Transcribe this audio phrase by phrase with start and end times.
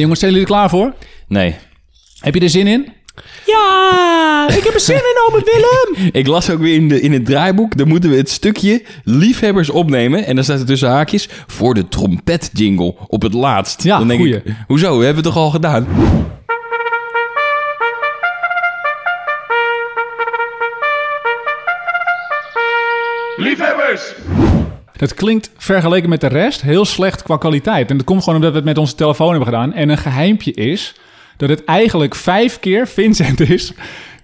[0.00, 0.92] jongens, zijn jullie er klaar voor?
[1.28, 1.54] Nee.
[2.20, 2.92] Heb je er zin in?
[3.46, 6.08] Ja, ik heb er zin in, ome Willem.
[6.20, 7.76] Ik las ook weer in, de, in het draaiboek.
[7.76, 10.26] Dan moeten we het stukje liefhebbers opnemen.
[10.26, 13.82] En dan staat er tussen haakjes voor de trompet-jingle op het laatst.
[13.82, 14.36] Ja, dan denk goeie.
[14.36, 14.98] ik, hoezo?
[14.98, 15.86] We hebben het toch al gedaan?
[25.02, 27.90] Het klinkt vergeleken met de rest heel slecht qua kwaliteit.
[27.90, 29.72] En dat komt gewoon omdat we het met onze telefoon hebben gedaan.
[29.72, 30.94] En een geheimpje is
[31.36, 33.72] dat het eigenlijk vijf keer Vincent is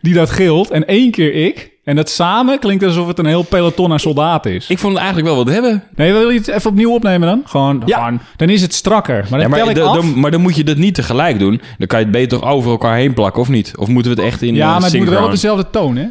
[0.01, 1.71] die dat gilt en één keer ik.
[1.85, 4.69] En dat samen klinkt alsof het een heel peloton aan soldaten is.
[4.69, 5.85] Ik vond het eigenlijk wel wat hebben.
[5.95, 7.43] Nee, wil je het even opnieuw opnemen dan?
[7.45, 7.97] Gewoon, Ja.
[7.99, 9.21] gewoon dan is het strakker.
[9.21, 9.95] Maar dan Ja, maar, tel ik af.
[9.95, 11.61] dan, maar dan moet je dat niet tegelijk doen.
[11.79, 13.77] Dan kan je het beter over elkaar heen plakken, of niet?
[13.77, 15.97] Of moeten we het echt in ja, eh, maar het moet wel op dezelfde toon,
[15.97, 16.07] hè?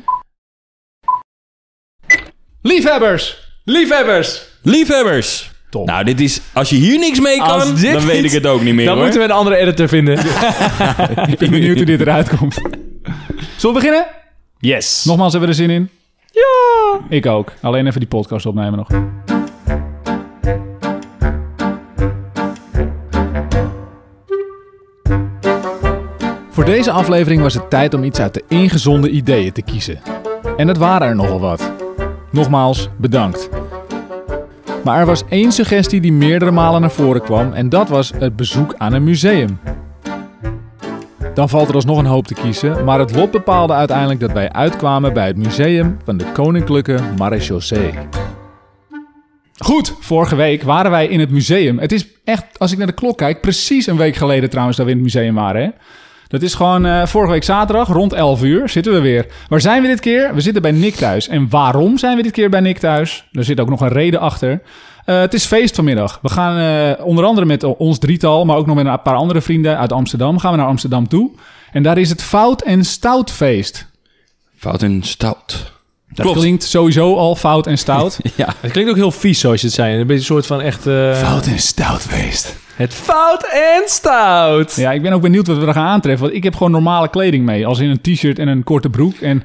[2.61, 3.45] Liefhebbers!
[3.63, 4.47] Liefhebbers!
[4.67, 5.51] Liefhebbers!
[5.69, 5.85] Top.
[5.85, 6.41] Nou, dit is...
[6.53, 9.03] Als je hier niks mee kan, dan weet ik het ook niet meer, Dan hoor.
[9.03, 10.17] moeten we een andere editor vinden.
[11.31, 12.53] Ik ben benieuwd hoe dit eruit komt.
[12.53, 12.75] Zullen
[13.61, 14.05] we beginnen?
[14.59, 15.03] Yes.
[15.05, 15.89] Nogmaals, hebben we er zin in?
[16.31, 16.99] Ja.
[17.09, 17.53] Ik ook.
[17.61, 18.87] Alleen even die podcast opnemen nog.
[26.49, 29.99] Voor deze aflevering was het tijd om iets uit de ingezonde ideeën te kiezen.
[30.57, 31.71] En dat waren er nogal wat.
[32.31, 33.49] Nogmaals, bedankt.
[34.83, 38.35] Maar er was één suggestie die meerdere malen naar voren kwam en dat was het
[38.35, 39.59] bezoek aan een museum.
[41.33, 44.51] Dan valt er alsnog een hoop te kiezen, maar het lot bepaalde uiteindelijk dat wij
[44.51, 47.93] uitkwamen bij het museum van de Koninklijke Marechaussee.
[49.57, 51.79] Goed, vorige week waren wij in het museum.
[51.79, 54.85] Het is echt, als ik naar de klok kijk, precies een week geleden trouwens dat
[54.85, 55.61] we in het museum waren.
[55.61, 55.69] Hè?
[56.27, 59.25] Dat is gewoon eh, vorige week zaterdag, rond 11 uur, zitten we weer.
[59.47, 60.33] Waar zijn we dit keer?
[60.33, 61.27] We zitten bij Nick thuis.
[61.27, 63.27] En waarom zijn we dit keer bij Nick thuis?
[63.31, 64.61] Er zit ook nog een reden achter.
[65.05, 66.19] Eh, het is feest vanmiddag.
[66.21, 69.41] We gaan eh, onder andere met ons drietal, maar ook nog met een paar andere
[69.41, 71.31] vrienden uit Amsterdam, gaan we naar Amsterdam toe.
[71.71, 73.87] En daar is het Fout en Stout feest.
[74.55, 75.76] Fout en stout.
[76.09, 76.39] Dat Klopt.
[76.39, 78.17] klinkt sowieso al fout en stout.
[78.35, 78.53] Ja.
[78.59, 79.93] Het klinkt ook heel vies zoals je het zei.
[79.93, 80.87] Een beetje een soort van echt...
[80.87, 82.55] eh, en stout feest.
[82.75, 84.75] Het fout en stout.
[84.75, 86.23] Ja, ik ben ook benieuwd wat we er gaan aantreffen.
[86.25, 87.67] Want ik heb gewoon normale kleding mee.
[87.67, 89.13] Als in een t-shirt en een korte broek.
[89.15, 89.43] En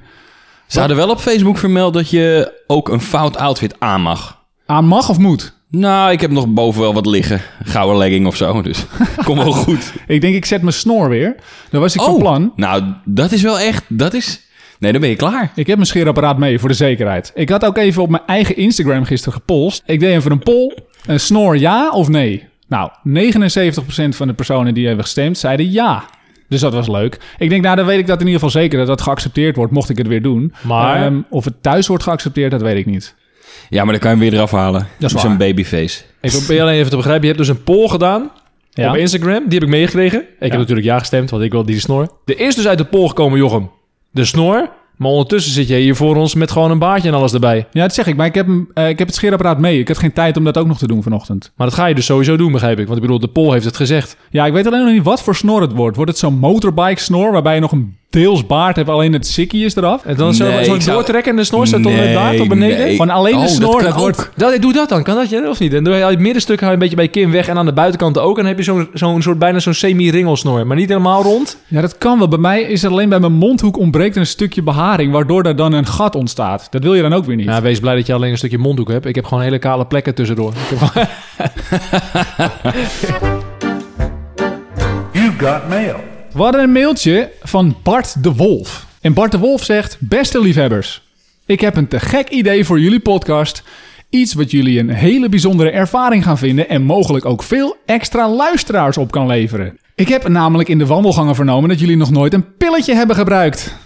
[0.66, 4.38] Ze hadden wel op Facebook vermeld dat je ook een fout outfit aan mag.
[4.66, 5.60] aan mag of moet?
[5.70, 7.40] Nou, ik heb nog boven wel wat liggen.
[7.62, 8.84] Gouden legging of zo, dus
[9.24, 9.92] kom wel goed.
[10.06, 11.34] Ik denk, ik zet mijn snor weer.
[11.70, 12.52] Dat was ik van plan.
[12.56, 14.40] nou, dat is wel echt, dat is...
[14.82, 15.52] Nee, dan ben je klaar.
[15.54, 17.32] Ik heb mijn scheerapparaat mee voor de zekerheid.
[17.34, 19.82] Ik had ook even op mijn eigen Instagram gisteren gepost.
[19.86, 20.76] Ik deed even een poll.
[21.06, 22.48] Een snor ja of nee?
[22.68, 26.04] Nou, 79% van de personen die hebben gestemd zeiden ja.
[26.48, 27.18] Dus dat was leuk.
[27.38, 29.72] Ik denk, nou, dan weet ik dat in ieder geval zeker dat dat geaccepteerd wordt,
[29.72, 30.54] mocht ik het weer doen.
[30.62, 33.14] Maar- Ehm, of het thuis wordt geaccepteerd, dat weet ik niet.
[33.68, 34.86] Ja, maar dan kan je hem weer eraf halen.
[34.98, 35.36] Dat is waar.
[35.36, 36.02] babyface.
[36.20, 37.22] Ik probeer alleen even te begrijpen.
[37.28, 38.30] Je hebt dus een poll gedaan
[38.70, 38.90] Ja.
[38.90, 39.42] op Instagram.
[39.44, 40.20] Die heb ik meegekregen.
[40.20, 42.08] Ik heb natuurlijk ja gestemd, want ik wil die snor.
[42.24, 43.70] Er is dus uit de poll gekomen, Jochem.
[44.12, 44.70] De snor.
[44.96, 47.66] Maar ondertussen zit je hier voor ons met gewoon een baardje en alles erbij.
[47.70, 48.16] Ja, dat zeg ik.
[48.16, 49.78] Maar ik heb, hem, eh, ik heb het scheerapparaat mee.
[49.78, 51.52] Ik had geen tijd om dat ook nog te doen vanochtend.
[51.56, 52.84] Maar dat ga je dus sowieso doen, begrijp ik.
[52.84, 54.16] Want ik bedoel, de poll heeft het gezegd.
[54.30, 55.96] Ja, ik weet alleen nog niet wat voor snor het wordt.
[55.96, 59.64] Wordt het zo'n motorbike snor waarbij je nog een deels baard hebt, alleen het sikkie
[59.64, 60.04] is eraf?
[60.04, 62.78] En dan zo- Nee, zo'n zou- doortrekkende snor staat tot net daar, tot beneden.
[62.78, 62.90] nee.
[62.90, 64.30] Gewoon alleen de Oh, dat snor, dat wordt-.
[64.36, 65.74] Dat, doe dat dan, kan dat je of niet?
[65.74, 67.66] En dan haal je het middenstuk je een beetje bij je kin weg en aan
[67.66, 68.36] de buitenkant ook.
[68.36, 70.66] En dan heb je zo'n zo'n soort bijna zo'n semi-ringelsnor.
[70.66, 71.56] Maar niet helemaal rond.
[71.66, 72.28] Ja, dat kan wel.
[72.28, 75.72] Bij mij is er alleen bij mijn mondhoek ontbreekt een stukje beharing, waardoor er dan
[75.72, 76.66] een gat ontstaat.
[76.70, 77.46] Dat wil je dan ook weer niet.
[77.46, 79.06] Ja, wees blij dat je alleen een stukje mondhoek hebt.
[79.06, 80.52] Ik heb gewoon hele kale plekken tussendoor.
[80.56, 80.78] Heb
[85.12, 85.96] You've got mail.
[86.32, 88.86] We hadden een mailtje van Bart de Wolf.
[89.00, 91.02] En Bart de Wolf zegt: Beste liefhebbers,
[91.46, 93.62] ik heb een te gek idee voor jullie podcast.
[94.10, 98.96] Iets wat jullie een hele bijzondere ervaring gaan vinden en mogelijk ook veel extra luisteraars
[98.96, 99.78] op kan leveren.
[99.94, 103.76] Ik heb namelijk in de wandelgangen vernomen dat jullie nog nooit een pilletje hebben gebruikt.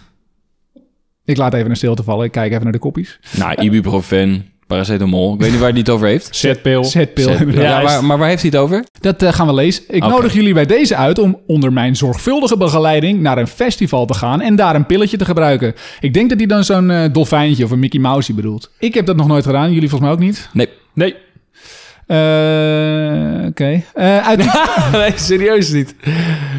[1.25, 2.25] Ik laat even een stilte vallen.
[2.25, 3.19] Ik kijk even naar de koppies.
[3.37, 5.35] Nou, ibuprofen, paracetamol.
[5.35, 6.29] Ik weet niet waar hij het over heeft.
[6.37, 6.85] Zetpil.
[6.85, 7.31] Zetpil.
[7.61, 8.85] Ja, maar, maar waar heeft hij het over?
[9.01, 9.83] Dat eh, gaan we lezen.
[9.89, 14.15] Ik nodig jullie bij deze uit om onder mijn zorgvuldige begeleiding naar een festival te
[14.15, 15.75] gaan en daar een pilletje te gebruiken.
[16.01, 18.71] Ik denk dat hij dan zo'n eh, dolfijntje of een Mickey Mouse bedoelt.
[18.79, 20.49] Ik heb dat nog nooit gedaan, jullie volgens mij ook niet.
[20.53, 20.69] Nee.
[20.95, 21.15] Nee.
[22.07, 23.83] Eh, Oké.
[23.95, 24.39] Eh, uit
[24.93, 25.95] nee, serieus niet.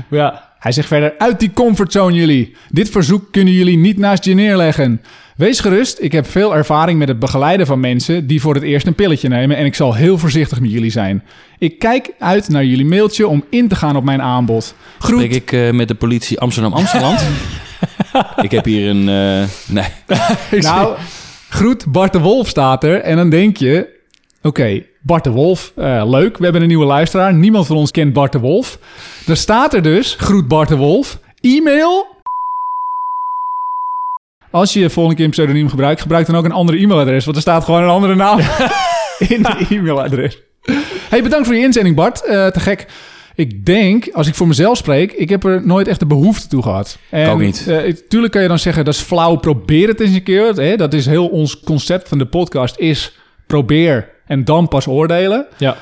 [0.10, 0.46] Ja.
[0.60, 2.56] Hij zegt verder, uit die comfortzone jullie.
[2.70, 5.02] Dit verzoek kunnen jullie niet naast je neerleggen.
[5.38, 8.88] Wees gerust, ik heb veel ervaring met het begeleiden van mensen die voor het eerst
[8.88, 11.24] een pilletje nemen en ik zal heel voorzichtig met jullie zijn.
[11.60, 14.76] Ik kijk uit naar jullie mailtje om in te gaan op mijn aanbod.
[15.00, 15.22] Groet.
[15.22, 17.16] Spreek ik eh, met de politie Amsterdam-Amsterdam?
[18.42, 19.10] ik heb hier een...
[19.10, 19.86] eh, nee.
[20.62, 20.96] Nou,
[21.50, 23.02] groet Bart de Wolf staat er.
[23.02, 23.96] En dan denk je...
[24.42, 25.72] Oké, Bart de Wolf.
[25.76, 27.34] Eh, leuk, we hebben een nieuwe luisteraar.
[27.34, 28.80] Niemand van ons kent Bart de Wolf.
[29.26, 32.16] Dan staat er dus, groet Bart de Wolf, e-mail.
[34.58, 37.24] Als je volgende keer een pseudoniem gebruikt, gebruik dan ook een andere e-mailadres.
[37.26, 38.40] Want er staat gewoon een andere naam
[39.30, 40.38] in de e-mailadres.
[41.10, 42.24] Hey, bedankt voor je inzending, Bart.
[42.26, 42.86] Eh, te gek.
[43.36, 46.62] Ik denk, als ik voor mezelf spreek, ik heb er nooit echt de behoefte toe
[46.64, 46.98] gehad.
[47.10, 47.68] En, ook niet.
[47.68, 50.54] eh, tuurlijk kan je dan zeggen, dat is flauw, probeer het eens een keer.
[50.54, 50.76] Hè?
[50.76, 53.18] Dat is heel ons concept van de podcast, is
[53.48, 55.46] probeer en dan pas oordelen.
[55.58, 55.78] Ja.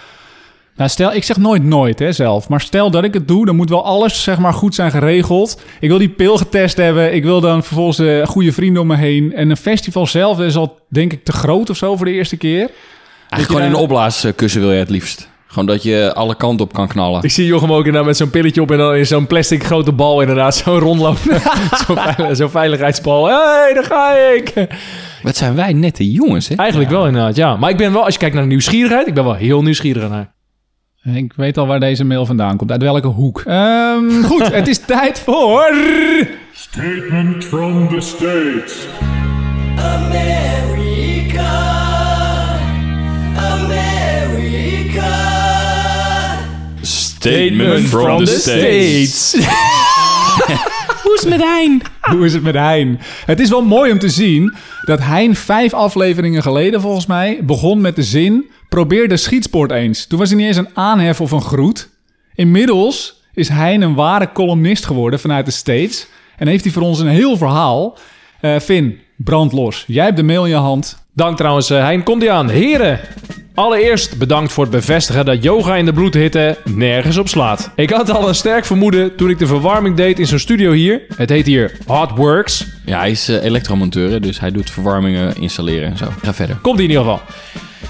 [0.75, 2.50] Nou, stel, ik zeg nooit nooit hè, zelf.
[2.50, 5.62] Maar stel dat ik het doe, dan moet wel alles zeg maar, goed zijn geregeld.
[5.80, 7.13] Ik wil die pil getest hebben.
[7.13, 9.33] Ik wil dan vervolgens eh, goede vrienden om me heen.
[9.33, 12.38] En een festival zelf is al, denk ik, te groot of zo voor de eerste
[12.38, 12.60] keer.
[12.60, 15.30] Eigenlijk gewoon in een opblaaskussen wil je het liefst.
[15.48, 17.24] Gewoon dat je alle kanten op kan knallen.
[17.24, 19.92] Ik zie Jochem ook inderdaad met zo'n pilletje op en dan in zo'n plastic grote
[19.92, 21.42] bal inderdaad zo rondlopen.
[21.86, 23.25] zo'n veilig, zo'n veiligheidsbal.
[23.25, 24.54] Hé, hey, daar ga ik!
[25.24, 26.56] Wat zijn wij nette jongens, hè?
[26.56, 27.56] Eigenlijk wel inderdaad, ja.
[27.56, 30.10] Maar ik ben wel, als je kijkt naar de nieuwsgierigheid, ik ben wel heel nieuwsgierig
[30.10, 30.35] naar.
[31.13, 32.72] Ik weet al waar deze mail vandaan komt.
[32.72, 33.44] Uit welke hoek.
[33.46, 35.74] Ehm, goed, het is tijd voor...
[36.54, 38.88] Statement from the States.
[39.78, 41.50] America,
[43.38, 45.13] America.
[46.81, 49.36] Statement from the States.
[51.06, 51.81] Hoe is het met Hein?
[52.02, 53.00] Hoe is het met Hein?
[53.25, 57.81] Het is wel mooi om te zien dat Hein vijf afleveringen geleden volgens mij begon
[57.81, 58.50] met de zin...
[58.69, 60.06] Probeer de schietsport eens.
[60.06, 61.90] Toen was hij niet eens een aanhef of een groet.
[62.34, 66.07] Inmiddels is Hein een ware columnist geworden vanuit de States...
[66.38, 67.98] en heeft hij voor ons een heel verhaal.
[68.42, 69.84] Eh Finn, brand los.
[69.88, 71.04] Jij hebt de mail in je hand.
[71.13, 72.04] Dank trouwens, eh, Hein.
[72.04, 72.50] Komt ie aan.
[72.50, 73.00] Heren,
[73.56, 77.72] allereerst bedankt voor het bevestigen dat yoga in de bloedhitte nergens op slaat.
[77.75, 81.02] Ik had al een sterk vermoeden toen ik de verwarming deed in zo'n studio hier.
[81.16, 82.66] Het heet hier Hot Works.
[82.86, 86.06] Ja, hij is eh, elektromonteur, hè, dus hij doet verwarmingen installeren en zo.
[86.22, 86.56] Ga verder.
[86.56, 87.22] Komt in ieder geval.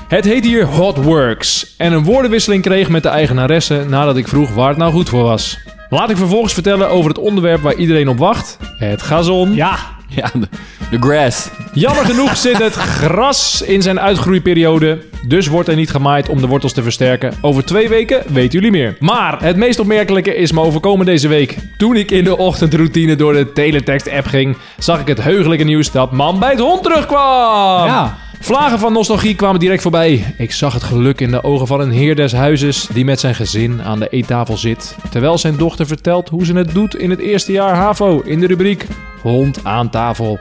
[0.08, 4.54] Het heet hier Hot Works en een woordenwisseling kreeg met de eigenaresse nadat ik vroeg
[4.54, 5.58] waar het nou goed voor was.
[5.90, 8.58] Laat ik vervolgens vertellen over het onderwerp waar iedereen op wacht.
[8.78, 9.54] Het gazon.
[9.54, 10.48] Ja, Ja, de,
[10.92, 11.50] de grass.
[11.74, 14.98] Jammer genoeg zit het gras in zijn uitgroeiperiode.
[15.28, 17.34] Dus wordt er niet gemaaid om de wortels te versterken.
[17.42, 18.96] Over twee weken weten jullie meer.
[19.00, 21.58] Maar het meest opmerkelijke is me overkomen deze week.
[21.78, 26.12] Toen ik in de ochtendroutine door de teletext-app ging, zag ik het heugelijke nieuws dat
[26.12, 27.86] man bij het hond terugkwam.
[27.86, 28.18] Ja.
[28.46, 30.34] Vlagen van nostalgie kwamen direct voorbij.
[30.38, 33.36] Ik zag het geluk in de ogen van een heer des huizes die met zijn
[33.36, 34.96] gezin aan de eettafel zit.
[35.12, 38.48] Terwijl zijn dochter vertelt hoe ze het doet in het eerste jaar HAVO in de
[38.48, 38.86] rubriek
[39.22, 40.40] Hond aan tafel.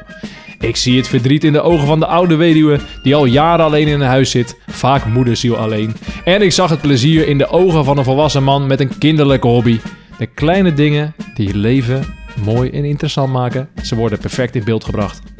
[0.60, 3.88] Ik zie het verdriet in de ogen van de oude weduwe die al jaren alleen
[3.88, 5.96] in een huis zit, vaak moederziel alleen.
[6.24, 9.46] En ik zag het plezier in de ogen van een volwassen man met een kinderlijke
[9.46, 9.80] hobby.
[10.18, 12.04] De kleine dingen die leven
[12.44, 15.33] mooi en interessant maken, ze worden perfect in beeld gebracht.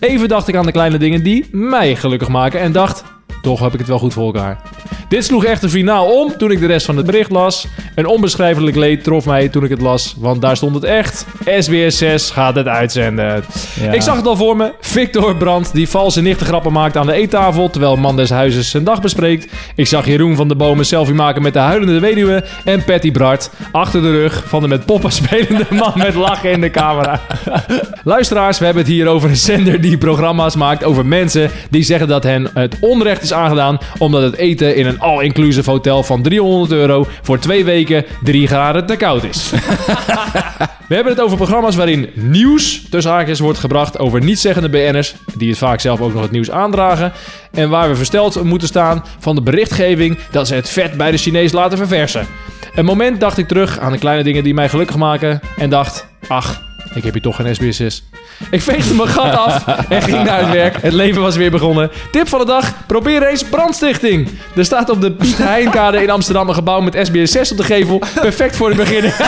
[0.00, 3.04] Even dacht ik aan de kleine dingen die mij gelukkig maken en dacht,
[3.42, 4.62] toch heb ik het wel goed voor elkaar.
[5.08, 7.66] Dit sloeg echt een finaal om toen ik de rest van het bericht las.
[7.94, 11.26] Een onbeschrijfelijk leed trof mij toen ik het las, want daar stond het echt.
[11.58, 13.44] SBS 6 gaat het uitzenden.
[13.80, 13.92] Ja.
[13.92, 14.72] Ik zag het al voor me.
[14.80, 19.00] Victor Brandt die valse nichtengrappen maakt aan de eettafel terwijl man des huizes zijn dag
[19.00, 19.52] bespreekt.
[19.74, 23.50] Ik zag Jeroen van de Bomen selfie maken met de huilende weduwe en Patty Bart
[23.72, 27.20] achter de rug van de met poppen spelende man met lachen in de camera.
[28.04, 32.08] Luisteraars, we hebben het hier over een zender die programma's maakt over mensen die zeggen
[32.08, 36.72] dat hen het onrecht is aangedaan omdat het eten in een all-inclusive hotel van 300
[36.72, 39.50] euro voor twee weken 3 graden te koud is.
[40.88, 45.48] We hebben het over programma's waarin nieuws tussen haakjes wordt gebracht over nietszeggende BN'ers, die
[45.48, 47.12] het vaak zelf ook nog het nieuws aandragen.
[47.52, 51.16] En waar we versteld moeten staan van de berichtgeving dat ze het vet bij de
[51.16, 52.26] Chinees laten verversen.
[52.74, 56.06] Een moment dacht ik terug aan de kleine dingen die mij gelukkig maken en dacht,
[56.28, 58.16] ach, ik heb hier toch geen SBS6.
[58.50, 60.82] Ik veegde mijn gat af en ging naar het werk.
[60.82, 61.90] Het leven was weer begonnen.
[62.10, 64.28] Tip van de dag: probeer eens brandstichting.
[64.56, 67.62] Er staat op de Piet Heinkade in Amsterdam een gebouw met SBS 6 op de
[67.62, 68.02] gevel.
[68.20, 69.14] Perfect voor de beginner.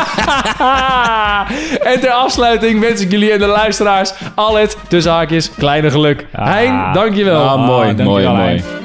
[1.93, 6.27] en ter afsluiting wens ik jullie en de luisteraars al het, tussen haakjes, kleine geluk.
[6.31, 7.43] Hein, dankjewel.
[7.43, 8.80] Ah, mooi, dankjewel, mooi, mooi.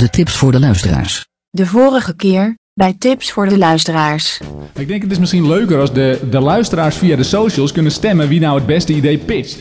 [0.00, 1.26] De tips voor de luisteraars.
[1.50, 4.40] De vorige keer, bij tips voor de luisteraars.
[4.74, 8.28] Ik denk het is misschien leuker als de, de luisteraars via de socials kunnen stemmen
[8.28, 9.58] wie nou het beste idee pitcht.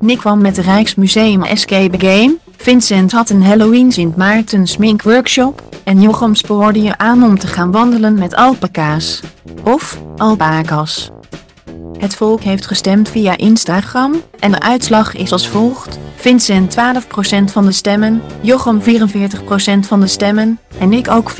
[0.00, 2.36] Nick kwam met de Rijksmuseum Escape Game.
[2.56, 5.62] Vincent had een Halloween Sint Maarten smink workshop.
[5.84, 9.20] En Jochem spoorde je aan om te gaan wandelen met alpaca's.
[9.64, 11.10] Of alpaca's.
[12.02, 15.98] Het volk heeft gestemd via Instagram en de uitslag is als volgt.
[16.16, 18.84] Vincent 12% van de stemmen, Jochem 44%
[19.86, 21.34] van de stemmen en ik ook 44%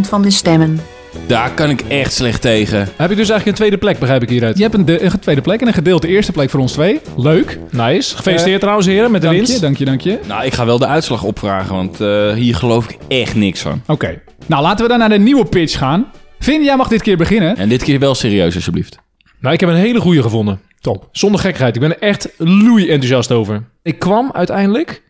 [0.00, 0.80] van de stemmen.
[1.26, 2.78] Daar kan ik echt slecht tegen.
[2.78, 4.56] Heb ik dus eigenlijk een tweede plek, begrijp ik hieruit.
[4.56, 7.00] Je hebt een, de- een tweede plek en een gedeelte eerste plek voor ons twee.
[7.16, 7.58] Leuk.
[7.70, 8.16] Nice.
[8.16, 9.60] Gefeliciteerd trouwens heren met de Dank je, winst.
[9.62, 10.18] dank je, dank je.
[10.26, 13.82] Nou, ik ga wel de uitslag opvragen, want eh, hier geloof ik echt niks van.
[13.86, 14.20] Oké.
[14.46, 16.06] Nou, laten we dan naar de nieuwe pitch gaan.
[16.38, 17.56] Vin, jij mag dit keer beginnen.
[17.56, 18.96] En dit keer wel serieus, alsjeblieft.
[19.42, 20.60] Nou, ik heb een hele goede gevonden.
[20.80, 21.08] Top.
[21.12, 21.74] Zonder gekheid.
[21.74, 23.64] Ik ben er echt loei enthousiast over.
[23.82, 25.02] Ik kwam uiteindelijk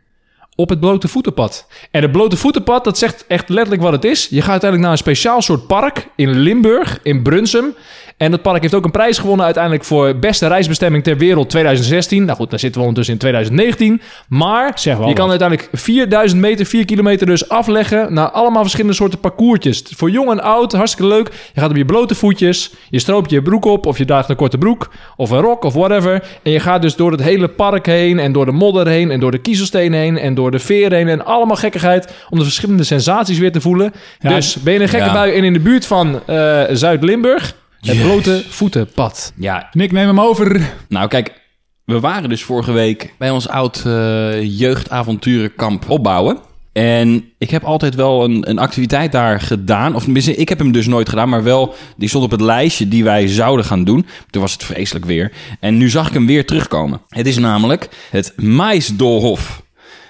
[0.54, 1.66] op het blote voetenpad.
[1.90, 4.28] En het blote voetenpad, dat zegt echt letterlijk wat het is.
[4.28, 7.74] Je gaat uiteindelijk naar een speciaal soort park in Limburg, in Brunsum.
[8.22, 12.24] En dat park heeft ook een prijs gewonnen uiteindelijk voor beste reisbestemming ter wereld 2016.
[12.24, 14.00] Nou goed, daar zitten we ondertussen in 2019.
[14.28, 18.96] Maar Zeg wel je kan uiteindelijk 4000 meter, 4 kilometer dus afleggen naar allemaal verschillende
[18.96, 19.82] soorten parcoursjes.
[19.96, 21.28] Voor jong en oud, hartstikke leuk.
[21.52, 24.36] Je gaat op je blote voetjes, je stroopt je broek op of je draagt een
[24.36, 26.24] korte broek of een rok of whatever.
[26.42, 29.20] En je gaat dus door het hele park heen en door de modder heen en
[29.20, 32.84] door de kiezelsteen heen en door de veer heen en allemaal gekkigheid om de verschillende
[32.84, 33.92] sensaties weer te voelen.
[34.18, 35.12] Ja, dus ben je in een gekke ja.
[35.12, 37.54] bui en in de buurt van eh, Zuid-Limburg,
[37.86, 38.02] het Jezus.
[38.02, 39.32] blote voetenpad.
[39.36, 40.72] Ja, Nick, neem hem over.
[40.88, 41.40] nou kijk,
[41.84, 46.38] we waren dus vorige week bij ons oud eh, jeugdavonturenkamp opbouwen.
[46.72, 49.94] En ik heb altijd wel een, een activiteit daar gedaan.
[49.94, 53.04] Of ik heb hem dus nooit gedaan, maar wel, die stond op het lijstje die
[53.04, 54.06] wij zouden gaan doen.
[54.30, 55.32] Toen was het vreselijk weer.
[55.60, 57.00] En nu zag ik hem weer terugkomen.
[57.08, 59.62] Het is namelijk het Maisdolhof.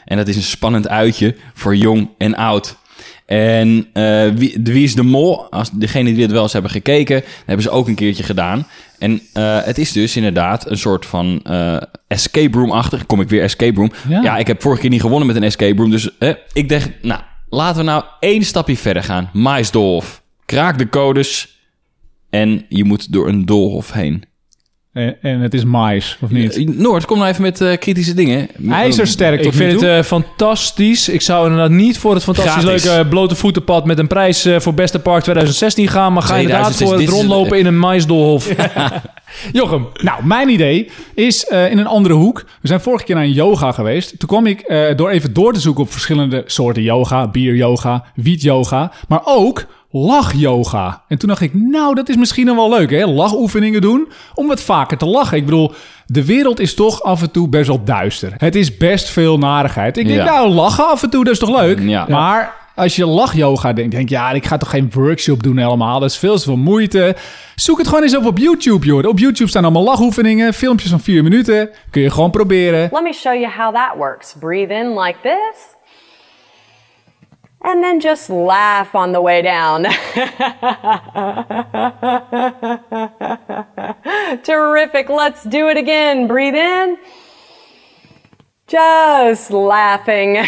[0.05, 2.77] En dat is een spannend uitje voor jong en oud.
[3.33, 6.71] En eh, wie, de Wie is de Mol, als degene die dit wel eens hebben
[6.71, 8.67] gekeken, hebben ze ook een keertje gedaan.
[8.99, 13.07] En eh, het is dus inderdaad een soort van eh, escape room-achtig.
[13.07, 13.93] Kom ik weer escape room.
[14.09, 14.23] Ja.
[14.23, 14.37] Ja.
[14.37, 15.91] ik heb vorige keer niet gewonnen met een escape room.
[15.91, 19.31] Dus eh, ik dacht, nou, laten we nou één stapje verder gaan.
[19.33, 20.23] Maisdolhof.
[20.47, 21.61] Kraak de codes
[22.31, 24.25] en je moet door een doolhof heen.
[24.93, 26.57] En, en het is mais, of niet?
[26.57, 28.49] Eh, Noord, kom nou even met eh, kritische dingen.
[28.69, 31.09] IJzersterk Ik vind het eh, fantastisch.
[31.09, 32.85] Ik zou inderdaad niet voor het fantastisch Gratis.
[32.85, 36.77] leuke blote voetenpad met een prijs eh, voor beste park 2016 gaan, maar ga inderdaad
[36.77, 38.49] 2016, voor het rondlopen in een maisdolhof.
[39.53, 42.45] Jochem, Nou, mijn idee is eh, in een andere hoek.
[42.61, 44.19] We zijn vorige keer naar een yoga geweest.
[44.19, 47.29] Toen kwam ik eh, door even door te zoeken op verschillende soorten yoga.
[47.29, 51.03] Bier-yoga, wiet-yoga, maar ook lach-yoga.
[51.09, 53.05] En toen dacht ik, nou, dat is misschien wel leuk, hè?
[53.07, 55.37] Lachoefeningen doen om wat vaker te lachen.
[55.37, 55.73] Ik bedoel,
[56.07, 58.33] de wereld is toch af en toe best wel duister.
[58.37, 59.97] Het is best veel narigheid.
[59.97, 60.25] Ik denk, Ja.
[60.25, 61.79] nou, lachen af en toe, dat is toch leuk?
[61.81, 62.07] Ja.
[62.09, 66.01] Maar als je lach-yoga denkt, denk je, ja, ik ga toch geen workshop doen helemaal.
[66.01, 67.17] Dat is veel te veel moeite.
[67.55, 69.09] Zoek het gewoon eens op op YouTube, joh.
[69.09, 71.71] Op YouTube staan allemaal lachoefeningen, filmpjes van vier minuten.
[71.91, 72.89] Kun je gewoon proberen.
[72.93, 74.35] Let me show you how that works.
[74.41, 75.57] Breathe in like this.
[77.65, 79.85] And then just laugh on the way down.
[84.43, 85.09] Terrific.
[85.09, 86.27] Let's do it again.
[86.27, 86.99] Breathe in.
[88.67, 90.37] Just laughing.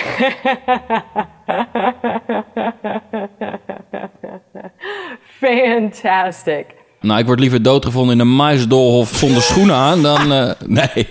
[5.41, 6.67] Fantastic.
[7.01, 10.33] Nou, ik word liever doodgevonden in een maisdolhof zonder schoenen aan dan...
[10.33, 11.09] eh, nee.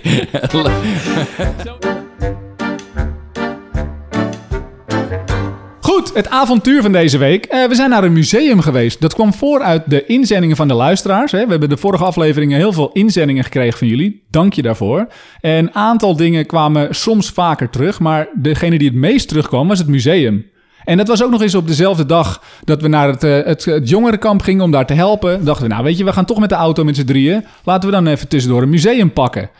[6.04, 7.44] Goed, het avontuur van deze week.
[7.44, 9.00] Eh, we zijn naar een museum geweest.
[9.00, 11.32] Dat kwam voor uit de inzendingen van de luisteraars.
[11.32, 11.44] Hè.
[11.44, 14.22] We hebben de vorige afleveringen heel veel inzendingen gekregen van jullie.
[14.30, 15.06] Dank je daarvoor.
[15.40, 18.00] En een aantal dingen kwamen soms vaker terug.
[18.00, 20.46] Maar degene die het meest terugkwam was het museum.
[20.84, 23.88] En dat was ook nog eens op dezelfde dag dat we naar het, eh, het,
[23.88, 25.44] jongerenkamp gingen om daar te helpen.
[25.44, 27.44] Dachten we, nou weet je, we gaan toch met de auto met z'n drieën.
[27.64, 29.50] Laten we dan even tussendoor een museum pakken.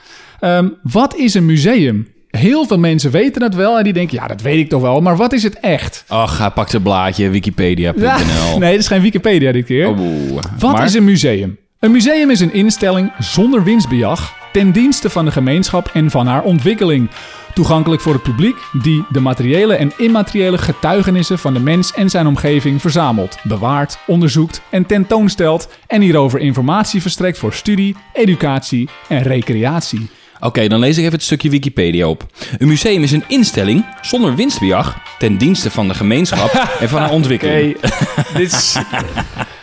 [0.41, 2.14] Ehm, wat is een museum?
[2.37, 5.01] Heel veel mensen weten het wel en die denken, ja, dat weet ik toch wel.
[5.01, 6.05] Maar wat is het echt?
[6.09, 8.59] Ach, hij pakt zijn blaadje, wikipedia.nl.
[8.59, 9.89] nee, dat is geen Wikipedia dit keer.
[9.89, 10.43] Oeh.
[10.59, 11.59] Wat Maar- is een museum?
[11.79, 16.43] Een museum is een instelling zonder winstbejag ten dienste van de gemeenschap en van haar
[16.43, 17.11] ontwikkeling.
[17.55, 22.27] Toegankelijk voor het publiek die de materiële en immateriële getuigenissen van de mens en zijn
[22.27, 30.09] omgeving verzamelt, bewaart, onderzoekt en tentoonstelt en hierover informatie verstrekt voor studie, educatie en recreatie.
[30.45, 32.27] Oké, dan lees ik even het stukje Wikipedia op.
[32.59, 37.11] Een museum is een instelling zonder winstbejag ten dienste van de gemeenschap en van haar
[37.21, 37.77] ontwikkeling.
[38.37, 38.77] dit is...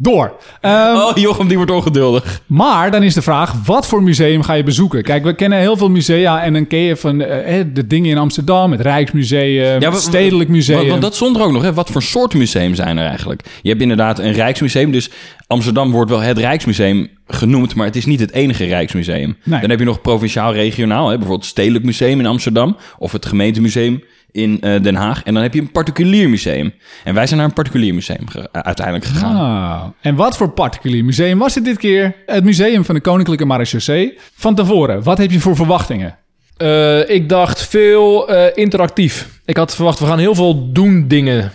[0.00, 0.36] Door.
[0.60, 2.40] Ehm, Oh, Jochem, die wordt ongeduldig.
[2.46, 5.02] Maar dan is de vraag, wat voor museum ga je bezoeken?
[5.02, 8.18] Kijk, we kennen heel veel musea en dan ken je van eh, de dingen in
[8.18, 10.88] Amsterdam, het Rijksmuseum, Ja, het Stedelijk Museum.
[10.88, 11.62] Want, dat stond er ook nog.
[11.62, 11.72] Hè?
[11.72, 13.42] Wat voor soort museum zijn er eigenlijk?
[13.62, 14.92] Je hebt inderdaad een Rijksmuseum.
[14.92, 15.10] Dus
[15.46, 17.74] Amsterdam wordt wel het Rijksmuseum genoemd.
[17.74, 19.36] Maar het is niet het enige Rijksmuseum.
[19.44, 19.60] Nee.
[19.60, 21.02] Dan heb je nog provinciaal, regionaal.
[21.04, 21.10] Hè?
[21.10, 22.76] Bijvoorbeeld het Stedelijk Museum in Amsterdam.
[22.98, 25.22] Of het Gemeentemuseum in eh, Den Haag.
[25.22, 26.72] En dan heb je een particulier museum.
[27.04, 29.36] En wij zijn naar een particulier museum ge- eh, uiteindelijk gegaan.
[29.36, 32.14] Ah, en wat voor particulier museum was het dit keer?
[32.26, 34.18] Het museum van de Koninklijke Marechaussee.
[34.34, 36.16] Van tevoren, wat heb je voor verwachtingen?
[36.56, 39.28] Eh, ik dacht veel eh, interactief.
[39.44, 41.52] Ik had verwacht, we gaan heel veel doen dingen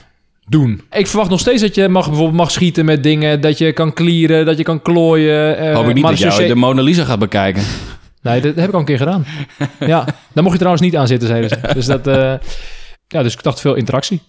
[0.48, 0.82] doen.
[0.92, 3.94] Ik verwacht nog steeds dat je mag, bijvoorbeeld mag schieten met dingen, dat je kan
[3.94, 5.74] clearen, dat je kan klooien.
[5.76, 7.64] Hoop ik niet dat jij de Mona Lisa gaat bekijken.
[8.24, 9.26] Nee, dat heb ik al een keer gedaan.
[9.80, 11.74] ja, daar mocht je trouwens niet aan zitten, zeiden ze.
[11.74, 12.34] Dus dat, eh,
[13.08, 14.22] ja, dus ik dacht veel interactie.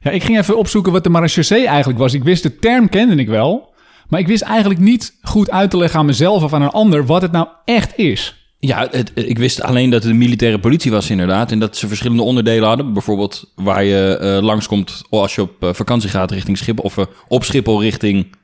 [0.00, 2.14] Ja, ik ging even opzoeken wat de marechaussee eigenlijk was.
[2.14, 3.74] Ik wist de term kende ik wel,
[4.08, 7.06] maar ik wist eigenlijk niet goed uit te leggen aan mezelf of aan een ander
[7.06, 8.46] wat het nou echt is.
[8.58, 11.52] Ja, het, ik wist alleen dat het een militaire politie was inderdaad.
[11.52, 12.92] En dat ze verschillende onderdelen hadden.
[12.92, 16.84] Bijvoorbeeld waar je eh, langskomt als je op eh, vakantie gaat richting Schiphol.
[16.84, 18.36] Of eh, op Schiphol richting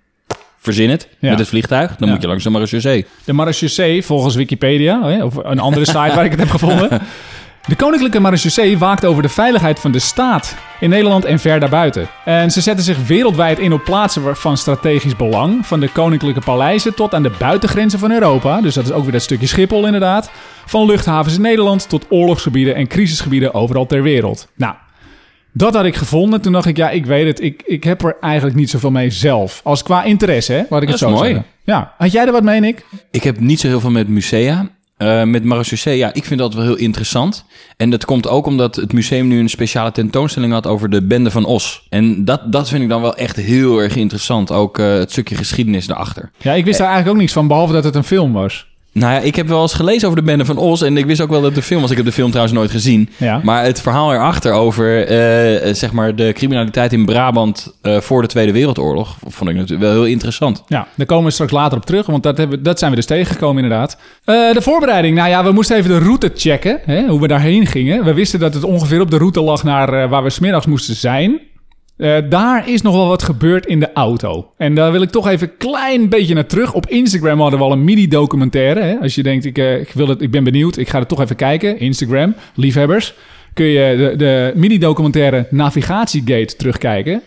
[0.62, 1.30] verzin het Ja.
[1.30, 1.96] met het vliegtuig.
[1.96, 2.12] Dan Ja.
[2.14, 3.06] moet je langs de marechaussee.
[3.24, 7.00] De marechaussee, volgens Wikipedia, of een andere site waar ik het heb gevonden.
[7.66, 12.08] De Koninklijke Marechaussee waakt over de veiligheid van de staat in Nederland en ver daarbuiten.
[12.24, 16.94] En ze zetten zich wereldwijd in op plaatsen van strategisch belang, van de koninklijke paleizen
[16.94, 18.60] tot aan de buitengrenzen van Europa.
[18.60, 20.30] Dus dat is ook weer dat stukje Schiphol inderdaad.
[20.66, 24.48] Van luchthavens in Nederland tot oorlogsgebieden en crisisgebieden overal ter wereld.
[24.56, 24.74] Nou,
[25.52, 26.40] dat had ik gevonden.
[26.40, 29.10] Toen dacht ik, ja, ik weet het, ik, ik heb er eigenlijk niet zoveel mee
[29.10, 29.60] zelf.
[29.64, 31.26] Als qua interesse, hè, laat ik het zo is mooi.
[31.26, 31.46] zeggen.
[31.64, 32.84] Ja, had jij er wat mee, Nick?
[33.10, 34.70] Ik heb niet zo heel veel met musea.
[34.96, 37.44] Eh, met marechaussee, ja, ik vind dat wel heel interessant.
[37.76, 41.30] En dat komt ook omdat het museum nu een speciale tentoonstelling had over de bende
[41.30, 41.86] van Os.
[41.88, 44.52] En dat, dat vind ik dan wel echt heel erg interessant.
[44.52, 46.30] Ook eh, het stukje geschiedenis daarachter.
[46.36, 48.71] Ja, ik wist daar eigenlijk ook niets van, behalve dat het een film was.
[48.92, 50.82] Nou ja, ik heb wel eens gelezen over de bende van Os.
[50.82, 51.90] En ik wist ook wel dat een film was.
[51.90, 53.08] Ik heb de film trouwens nooit gezien.
[53.16, 53.40] Ja.
[53.42, 58.28] Maar het verhaal erachter over eh, zeg maar de criminaliteit in Brabant eh, voor de
[58.28, 59.16] Tweede Wereldoorlog...
[59.26, 60.62] vond ik natuurlijk wel heel interessant.
[60.66, 63.06] Ja, daar komen we straks later op terug, want dat, hebben, dat zijn we dus
[63.06, 63.96] tegengekomen inderdaad.
[64.24, 67.66] Eh, de voorbereiding, nou ja, we moesten even de route checken, hè, hoe we daarheen
[67.66, 68.04] gingen.
[68.04, 70.94] We wisten dat het ongeveer op de route lag naar eh, waar we smiddags moesten
[70.94, 71.40] zijn.
[71.96, 74.50] Eh, daar is nog wel wat gebeurd in de auto.
[74.56, 76.74] En daar wil ik toch even een klein beetje naar terug.
[76.74, 78.98] Op Instagram hadden we al een mini-documentaire.
[79.02, 81.20] Als je denkt, ik, eh, ik, wil het, ik ben benieuwd, ik ga er toch
[81.20, 81.78] even kijken.
[81.78, 83.14] Instagram, liefhebbers.
[83.54, 87.22] Kun je de, de mini-documentaire Navigatiegate terugkijken.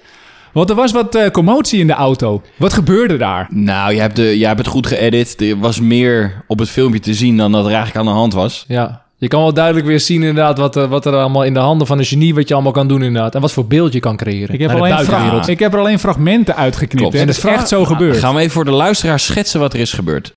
[0.53, 2.41] Want er was wat eh, commotie in de auto.
[2.55, 3.47] Wat gebeurde daar?
[3.49, 5.41] Nou, je hebt, de, je hebt het goed geëdit.
[5.41, 8.33] Er was meer op het filmpje te zien dan dat er eigenlijk aan de hand
[8.33, 8.65] was.
[8.67, 9.04] Ja.
[9.25, 11.87] Je kan wel duidelijk weer zien inderdaad wat, er- wat er allemaal in de handen
[11.87, 13.35] van een genie, wat je allemaal kan doen inderdaad.
[13.35, 14.53] En wat voor beeld je kan creëren.
[14.53, 17.01] Ik heb, naar alleen fra- ik heb er alleen fragmenten uitgeknipt.
[17.01, 17.15] Klopt.
[17.15, 18.17] En het is echt zo gebeurd.
[18.17, 20.33] Gaan we even voor de luisteraars schetsen wat er is gebeurd.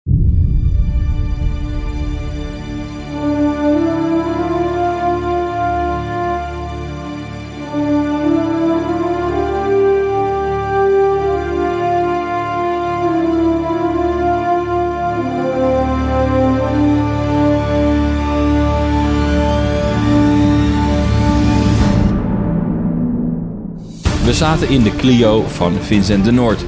[24.38, 26.64] Zaten in de Clio van Vincent de Noord.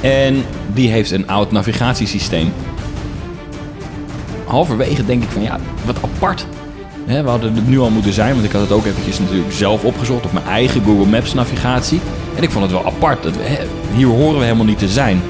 [0.00, 0.44] En
[0.74, 2.52] die heeft een oud navigatiesysteem.
[4.46, 6.46] Halverwege denk ik van ja, wat apart.
[7.06, 9.84] We hadden het nu al moeten zijn, want ik had het ook eventjes natuurlijk zelf
[9.84, 12.00] opgezocht op mijn eigen Google Maps navigatie.
[12.36, 13.22] En ik vond het wel apart.
[13.22, 13.34] Dat
[13.94, 15.22] hier horen we helemaal niet te zijn.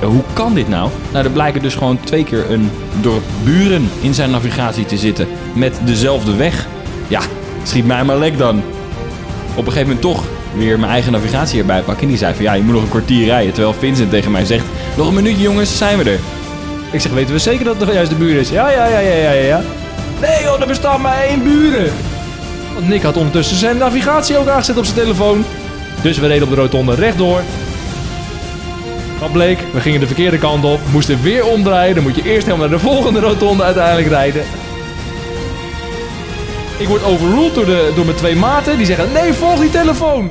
[0.00, 0.90] Ja, Hoe kan dit nou?
[1.12, 5.26] Nou, er blijken dus gewoon twee keer een dorp buren in zijn navigatie te zitten.
[5.54, 6.66] Met dezelfde weg.
[7.08, 7.20] Ja,
[7.62, 8.62] schiet mij maar lek dan
[9.58, 12.02] op een gegeven moment toch weer mijn eigen navigatie erbij pakken.
[12.02, 13.52] En die zei van ja, je moet nog een kwartier rijden.
[13.52, 14.64] Terwijl Vincent tegen mij zegt,
[14.96, 16.18] nog een minuutje jongens, zijn we er.
[16.90, 18.50] Ik zeg, weten we zeker dat het juist de buren is?
[18.50, 19.62] Ja, ja, ja, ja, ja, ja.
[20.20, 21.92] Nee joh, er bestaat maar één buren.
[22.74, 25.44] Want Nick had ondertussen zijn navigatie ook aangezet op zijn telefoon.
[26.02, 27.42] Dus we reden op de rotonde rechtdoor.
[29.20, 29.58] Wat bleek?
[29.72, 31.94] We gingen de verkeerde kant op, moesten weer omdraaien.
[31.94, 34.42] Dan moet je eerst helemaal naar de volgende rotonde uiteindelijk rijden.
[36.78, 38.76] Ik word overruled door, de, door mijn twee maten.
[38.76, 40.30] Die zeggen, nee, volg die telefoon.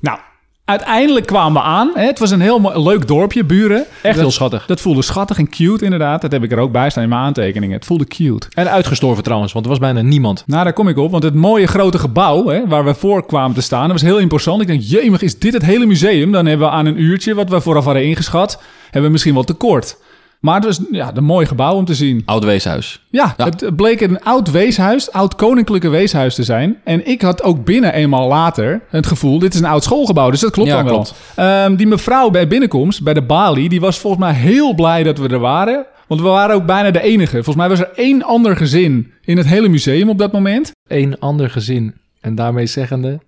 [0.00, 0.18] Nou,
[0.64, 1.90] uiteindelijk kwamen we aan.
[1.94, 3.84] Het was een heel leuk dorpje, buren.
[4.02, 4.66] Echt heel schattig.
[4.66, 6.20] Dat voelde schattig en cute inderdaad.
[6.20, 7.76] Dat heb ik er ook bij staan in mijn aantekeningen.
[7.76, 8.46] Het voelde cute.
[8.54, 10.44] En uitgestorven trouwens, want er was bijna niemand.
[10.46, 11.10] Nou, daar kom ik op.
[11.10, 13.82] Want het mooie grote gebouw hè, waar we voor kwamen te staan...
[13.82, 14.60] dat was heel imposant.
[14.60, 16.32] Ik denk, jemig, is dit het hele museum?
[16.32, 18.62] Dan hebben we aan een uurtje, wat we vooraf hadden ingeschat...
[18.84, 19.96] hebben we misschien wel tekort.
[20.44, 22.22] Maar het was ja, een mooi gebouw om te zien.
[22.24, 23.00] Oud weeshuis.
[23.10, 23.44] Ja, Ja.
[23.44, 26.76] het bleek een oud weeshuis, oud koninklijke weeshuis te zijn.
[26.84, 30.40] En ik had ook binnen eenmaal later het gevoel, dit is een oud schoolgebouw, dus
[30.40, 30.94] dat klopt Ja, dan wel.
[30.94, 31.14] klopt.
[31.34, 35.18] Ehm, die mevrouw bij binnenkomst, bij de balie, die was volgens mij heel blij dat
[35.18, 35.86] we er waren.
[36.06, 37.34] Want we waren ook bijna de enige.
[37.34, 40.70] Volgens mij was er één ander gezin in het hele museum op dat moment.
[40.88, 41.94] Eén ander gezin.
[42.20, 43.18] En daarmee zeggende...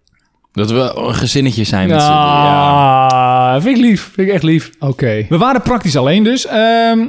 [0.57, 3.07] Dat we een gezinnetje zijn met z'n ja.
[3.07, 4.11] Ah, vind ik lief.
[4.15, 4.71] Vind ik echt lief.
[4.79, 5.27] Oké.
[5.29, 6.47] We waren praktisch alleen dus.
[6.47, 7.07] Ehm,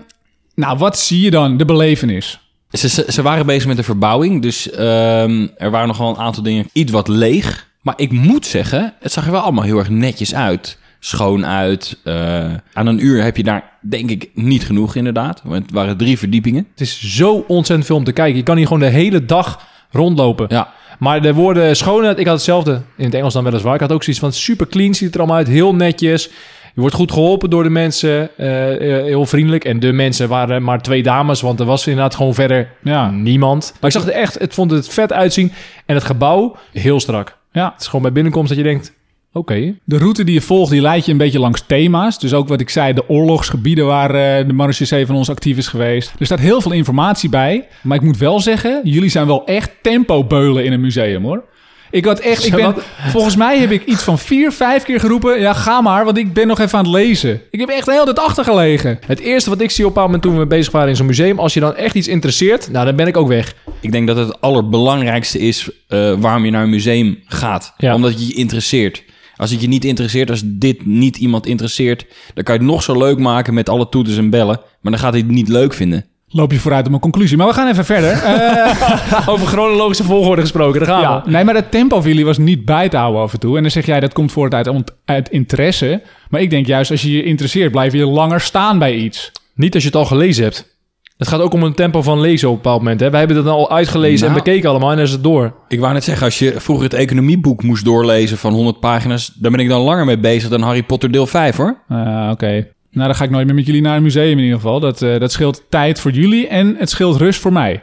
[0.55, 1.57] nou, wat zie je dan?
[1.57, 2.39] De belevenis.
[2.71, 6.17] Ze, ze, ze waren bezig met de verbouwing, dus ehm, er waren nog wel een
[6.17, 7.67] aantal dingen iets wat leeg.
[7.81, 10.77] Maar ik moet zeggen, het zag er wel allemaal heel erg netjes uit.
[10.99, 11.97] Schoon uit.
[12.03, 15.41] Eh, aan een uur heb je daar denk ik niet genoeg inderdaad.
[15.43, 16.67] Want het waren drie verdiepingen.
[16.71, 18.37] Het is zo ontzettend veel om te kijken.
[18.37, 20.45] Je kan hier gewoon de hele dag rondlopen.
[20.49, 23.73] Ja, Maar de woorden schoonheid, ik had hetzelfde in het Engels dan weliswaar.
[23.73, 26.29] Ik had ook zoiets van super clean ziet het er allemaal uit, heel netjes.
[26.73, 29.65] Je wordt goed geholpen door de mensen, eh, eh, heel vriendelijk.
[29.65, 33.09] En de mensen waren maar twee dames, want er was inderdaad gewoon verder Ja.
[33.11, 33.73] niemand.
[33.79, 35.51] Maar ik zag het echt, het vond het vet uitzien.
[35.85, 37.37] En het gebouw, heel strak.
[37.51, 37.71] Ja.
[37.71, 38.93] Het is gewoon bij binnenkomst dat je denkt,
[39.37, 39.75] oké.
[39.83, 42.19] De route die je volgt, die leidt je een beetje langs thema's.
[42.19, 45.67] Dus ook wat ik zei, de oorlogsgebieden waar eh, de marechaussee van ons actief is
[45.67, 46.13] geweest.
[46.19, 47.67] Er staat heel veel informatie bij.
[47.81, 51.43] Maar ik moet wel zeggen, jullie zijn wel echt tempo-beulen in een museum hoor.
[51.91, 52.75] Ik had echt, ik ben,
[53.15, 55.39] volgens mij heb ik iets van vier, vijf keer geroepen.
[55.39, 57.41] Ja, ga maar, want ik ben nog even aan het lezen.
[57.51, 58.99] Ik heb echt de hele tijd achtergelegen.
[59.05, 61.39] Het eerste wat ik zie op een moment toen we bezig waren in zo'n museum,
[61.39, 63.53] als je dan echt iets interesseert, nou dan ben ik ook weg.
[63.79, 67.73] Ik denk dat het allerbelangrijkste is eh, waarom je naar een museum gaat.
[67.77, 67.93] Ja.
[67.93, 69.03] Omdat het je interesseert.
[69.37, 72.05] Als het je niet interesseert, als dit niet iemand interesseert...
[72.33, 74.59] dan kan je het nog zo leuk maken met alle toeters en bellen.
[74.81, 76.05] Maar dan gaat hij het niet leuk vinden.
[76.29, 77.37] Loop je vooruit op mijn conclusie.
[77.37, 78.11] Maar we gaan even verder.
[78.23, 81.31] Eh, Over chronologische volgorde gesproken, daar gaan Ja, we.
[81.31, 83.55] nee, maar het tempo van jullie was niet bij te houden af en toe.
[83.55, 84.69] En dan zeg jij dat komt voort uit,
[85.05, 86.01] uit interesse.
[86.29, 89.31] Maar ik denk juist als je je interesseert, blijf je langer staan bij iets.
[89.55, 90.76] Niet als je het al gelezen hebt.
[91.17, 92.99] Het gaat ook om een tempo van lezen op een bepaald moment.
[92.99, 93.09] Hè.
[93.09, 94.37] Wij hebben het dan al uitgelezen Nou.
[94.37, 95.53] en bekeken allemaal en dan is het door.
[95.67, 99.31] Ik wou net zeggen, als je vroeger het economieboek moest doorlezen van 100 pagina's...
[99.35, 101.77] dan ben ik dan langer mee bezig dan Harry Potter deel 5, hoor.
[101.89, 102.67] Ah, Oké.
[102.91, 104.79] Nou, dan ga ik nooit meer met jullie naar een museum in ieder geval.
[104.79, 107.81] Dat, eh, dat scheelt tijd voor jullie en het scheelt rust voor mij.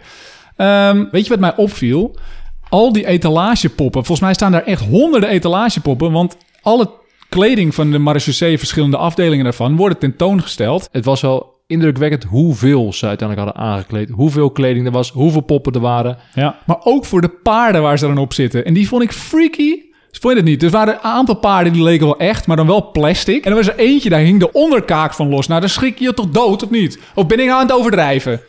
[0.56, 2.16] Ehm, weet je wat mij opviel?
[2.68, 4.04] Al die etalagepoppen.
[4.04, 6.12] Volgens mij staan daar echt honderden etalagepoppen.
[6.12, 6.90] Want alle
[7.28, 10.88] kleding van de marechaussee, verschillende afdelingen daarvan, worden tentoongesteld.
[10.92, 14.08] Het was wel indrukwekkend hoeveel ze uiteindelijk hadden aangekleed.
[14.10, 16.18] Hoeveel kleding er was, hoeveel poppen er waren.
[16.34, 16.58] Ja.
[16.66, 18.64] Maar ook voor de paarden waar ze dan op zitten.
[18.64, 19.82] En die vond ik freaky.
[20.20, 20.62] Vond je het niet?
[20.62, 23.44] Er waren een aantal paarden die leken wel echt, maar dan wel plastic.
[23.44, 25.46] En er was er eentje, daar hing de onderkaak van los.
[25.46, 26.98] Nou, dan schrik je je toch dood, of niet?
[27.14, 28.40] Of ben ik nou aan het overdrijven?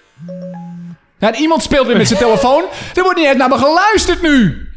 [1.19, 2.63] Ja, en iemand speelt weer met zijn telefoon.
[2.95, 4.67] Er wordt niet echt naar me geluisterd nu.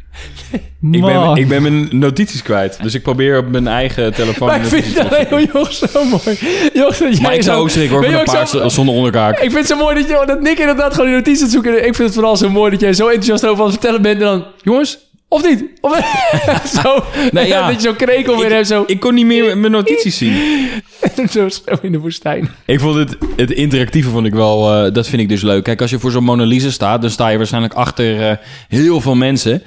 [0.91, 2.77] Ik ben, ik ben mijn notities kwijt.
[2.81, 4.47] Dus ik probeer op mijn eigen telefoon...
[4.47, 6.37] Maar ik vind alleen maar Joch zo mooi.
[6.73, 8.95] Joch, dat jij Maar ik zo- zou ook schrikken hoor, je een paard zo- zonder
[8.95, 9.33] onderkaak.
[9.33, 11.53] Ik vind het zo mooi dat, je, dat Nick inderdaad gewoon die notities is.
[11.55, 11.63] Ik
[11.95, 14.19] vind het vooral zo mooi dat jij zo enthousiast over aan het vertellen bent.
[14.21, 15.63] En dan, jongens, of niet?
[15.81, 15.97] Of,
[16.83, 17.67] zo, Nee, ja.
[17.67, 18.67] dat je zo'n krekel weer hebt.
[18.67, 20.33] Zo, Ik kon niet meer mijn notities zien.
[21.31, 22.49] zo, zo in de woestijn.
[22.65, 25.63] Ik vond het, het interactieve vond ik wel, eh, dat vind ik dus leuk.
[25.63, 28.35] Kijk, als je voor zo'n Mona Lisa staat, dan sta je waarschijnlijk achter eh,
[28.67, 29.63] heel veel mensen.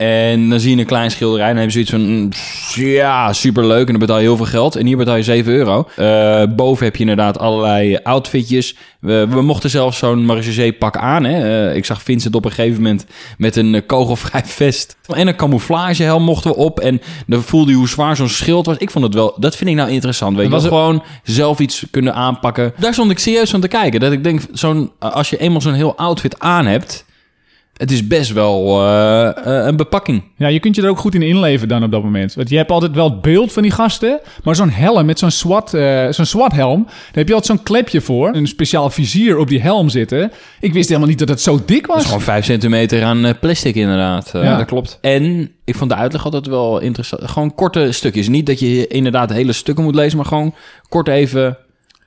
[0.00, 2.28] En dan zie je een klein schilderij en dan heb je zoiets van, mm,
[2.74, 3.86] ja, superleuk.
[3.86, 4.76] En dan betaal je heel veel geld.
[4.76, 5.88] En hier betaal je 7 euro.
[5.96, 8.76] Eh, boven heb je inderdaad allerlei outfitjes.
[9.00, 11.24] We, we mochten zelfs zo'n marechaussee pak aan.
[11.24, 11.68] Hè.
[11.68, 13.06] Eh, ik zag Vincent op een gegeven moment
[13.38, 14.96] met een eh, kogelvrij vest.
[15.06, 16.80] En een camouflagehelm mochten we op.
[16.80, 18.76] En dan voelde je hoe zwaar zo'n schild was.
[18.76, 20.36] Ik vond het wel, dat vind ik nou interessant.
[20.36, 20.70] Weet je, was wel.
[20.70, 22.72] gewoon zelf iets kunnen aanpakken.
[22.76, 24.00] Daar stond ik serieus van te kijken.
[24.00, 27.04] Dat ik denk, zo'n, als je eenmaal zo'n heel outfit aan hebt...
[27.80, 30.22] Het is best wel eh, eh, een bepakking.
[30.36, 32.34] Ja, je kunt je er ook goed in inleven dan op dat moment.
[32.34, 34.20] Want je hebt altijd wel het beeld van die gasten.
[34.42, 36.84] Maar zo'n helm met zo'n SWAT, eh, zo'n SWAT-helm...
[36.84, 38.34] daar heb je altijd zo'n klepje voor.
[38.34, 40.32] Een speciaal vizier op die helm zitten.
[40.60, 41.98] Ik wist helemaal niet dat het zo dik Dat was.
[41.98, 44.34] is gewoon vijf centimeter aan plastic inderdaad.
[44.34, 44.56] Eh, Ja.
[44.56, 44.98] Dat klopt.
[45.00, 47.30] En ik vond de uitleg altijd wel interessant.
[47.30, 48.28] Gewoon korte stukjes.
[48.28, 50.16] Niet dat je inderdaad hele stukken moet lezen...
[50.16, 50.54] maar gewoon
[50.88, 51.58] kort even...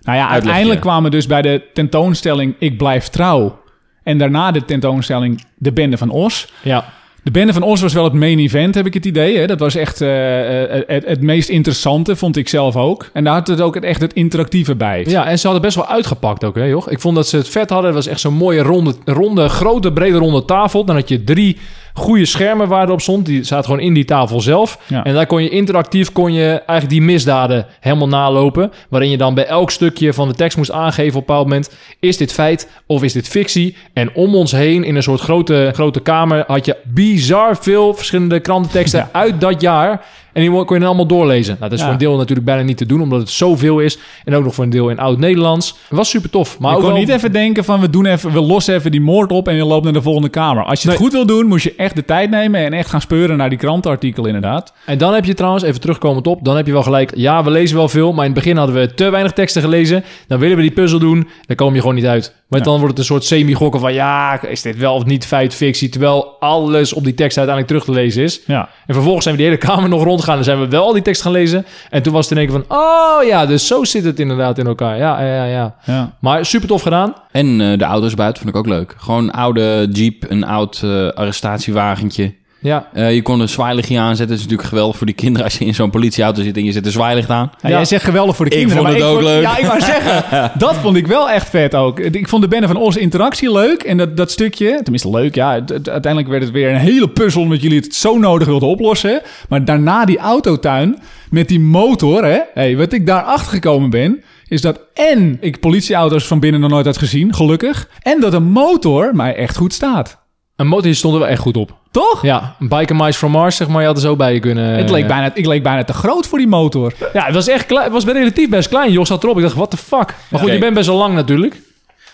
[0.02, 3.62] Nou ja, uiteindelijk kwamen we dus bij de tentoonstelling Ik blijf trouw.
[4.04, 6.48] En daarna de tentoonstelling De Bende van Os.
[6.62, 6.86] Ja.
[7.24, 9.38] De Bende van Os was wel het main event, heb ik het idee.
[9.38, 9.48] Hè?
[9.48, 13.10] Dat was echt eh, eh, het, het meest interessante, vond ik zelf ook.
[13.14, 15.06] En daar had het ook echt het interactieve bij.
[15.08, 16.86] ja, en ze hadden best wel uitgepakt ook, hè, joh.
[16.90, 17.86] Ik vond dat ze het vet hadden.
[17.86, 20.86] Het was echt zo'n mooie ronde, ronde, grote, brede ronde tafel.
[20.86, 21.58] Dan had je drie
[21.94, 23.26] goede schermen waar erop stond.
[23.26, 24.80] Die zaten gewoon in die tafel zelf.
[24.88, 25.04] Ja.
[25.04, 28.72] En daar kon je interactief kon je eigenlijk die misdaden helemaal nalopen.
[28.90, 31.72] Waarin je dan bij elk stukje van de tekst moest aangeven op een bepaald moment...
[32.00, 33.76] is dit feit of is dit fictie?
[33.94, 36.44] En om ons heen in een soort grote, grote kamer...
[36.48, 40.06] had je bizar veel verschillende krantenteksten uit dat jaar...
[40.34, 41.56] En die kon je dan allemaal doorlezen.
[41.60, 41.84] Nou, dat is Ja.
[41.84, 43.98] voor een deel natuurlijk bijna niet te doen, omdat het zoveel is.
[44.26, 45.68] En ook nog voor een deel in oud-Nederlands.
[45.88, 46.60] Het was super tof.
[46.60, 48.92] Maar je ook kon wel- niet even denken van we, doen even, we lossen even
[48.92, 50.64] die moord op en je loopt naar de volgende kamer.
[50.64, 51.08] Als je het Nee.
[51.08, 53.58] goed wil doen, moest je echt de tijd nemen en echt gaan speuren naar die
[53.58, 54.74] krantenartikel inderdaad.
[54.86, 57.12] En dan heb je trouwens, even terugkomend op, dan heb je wel gelijk...
[57.16, 60.04] Ja, we lezen wel veel, maar in het begin hadden we te weinig teksten gelezen.
[60.28, 62.36] Dan willen we die puzzel doen, dan kom je gewoon niet uit.
[62.48, 62.66] Maar Ja.
[62.66, 63.94] dan wordt het een soort semi-gokken van...
[63.94, 65.90] Ja, is dit wel of niet feit, fictie?
[65.90, 68.42] Terwijl alles op die tekst uiteindelijk terug te lezen is.
[68.48, 68.70] Ja.
[68.88, 71.02] En vervolgens zijn we die hele kamer nog rondgegaan en zijn we wel al die
[71.02, 71.66] tekst gaan lezen.
[71.90, 72.78] En toen was het in één keer van...
[72.78, 74.98] Oh ja, dus zo zit het inderdaad in elkaar.
[74.98, 75.76] Ja, ja, ja.
[75.86, 76.16] ja.
[76.20, 77.14] Maar super tof gedaan.
[77.32, 78.96] En eh, de auto's buiten vond ik ook leuk.
[78.98, 82.34] Gewoon een oude jeep, een oud eh, arrestatiewagentje.
[82.64, 82.90] Ja.
[82.94, 84.28] Eh, je kon een zwaailichtje aanzetten.
[84.28, 86.72] Dat is natuurlijk geweldig voor die kinderen als je in zo'n politieauto zit en je
[86.72, 87.52] zet een zwaailicht aan.
[87.62, 88.84] Ja, Jij zegt geweldig voor de Ik kinderen.
[88.84, 89.42] vond maar het ook leuk.
[89.42, 92.00] Ja, ik wou zeggen, dat vond ik wel echt vet ook.
[92.00, 93.84] Ik vond de Benne van Os interactie leuk.
[93.84, 95.54] En dat, dat stukje, tenminste leuk, ja.
[95.54, 98.70] het- het- uiteindelijk werd het weer een hele puzzel omdat jullie het zo nodig wilden
[98.70, 99.22] oplossen.
[99.50, 101.00] Maar daarna die autotuin
[101.30, 102.40] met die motor, hè.
[102.54, 106.70] Hey, wat ik daar achter gekomen ben, is dat en ik politieauto's van binnen nog
[106.70, 107.90] nooit had gezien, gelukkig.
[108.02, 110.22] En dat een motor mij echt goed staat.
[110.56, 111.82] Een motor die stond er wel echt goed op.
[111.94, 112.22] Toch?
[112.22, 114.76] Ja, een Biker Mice from Mars, zeg maar, je had er zo bij je kunnen...
[114.76, 116.94] Het leek bijna, ik leek bijna te groot voor die motor.
[117.14, 117.84] Ja, het was echt klein.
[117.84, 118.92] Het was relatief best klein.
[118.92, 119.38] Jos zat erop.
[119.38, 120.16] Ik dacht, what the fuck?
[120.30, 121.62] Maar goed, je bent best wel lang natuurlijk.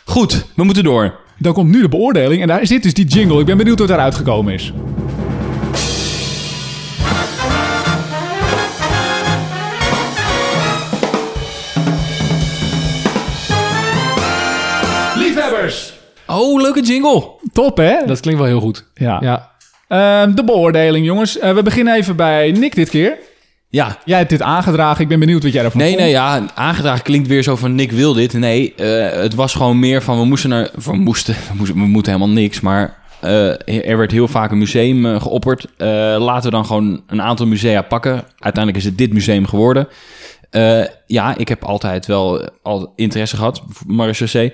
[0.06, 1.16] Goed, we moeten door.
[1.38, 3.40] Dan komt nu de beoordeling en daar is dit dus die jingle.
[3.40, 4.74] Ik ben benieuwd wat daaruit gekomen is.
[15.16, 15.94] Liefhebbers!
[16.28, 17.28] Oh, leuke jingle.
[17.54, 17.96] Top, hè?
[18.06, 18.86] Dat klinkt wel heel goed.
[18.94, 19.18] Ja.
[19.22, 19.58] Ja.
[19.90, 21.40] Ehm, de beoordeling, jongens.
[21.40, 23.18] Eh, we beginnen even bij Nick dit keer.
[23.70, 23.98] Ja.
[24.06, 25.02] Jij hebt dit aangedragen.
[25.02, 26.02] Ik ben benieuwd wat jij ervan Nee, vond.
[26.02, 28.34] nee, ja, aangedragen klinkt weer zo van Nick wil dit.
[28.34, 30.70] Nee, eh, het was gewoon meer van we moesten naar...
[30.84, 34.58] We moesten, we, moesten, we moeten helemaal niks, maar eh, er werd heel vaak een
[34.58, 35.66] museum geopperd.
[36.18, 38.24] Laten we dan gewoon een aantal musea pakken.
[38.40, 39.88] Uiteindelijk is het dit museum geworden.
[41.06, 44.54] Ja, ik heb altijd wel al interesse gehad Marechaussee.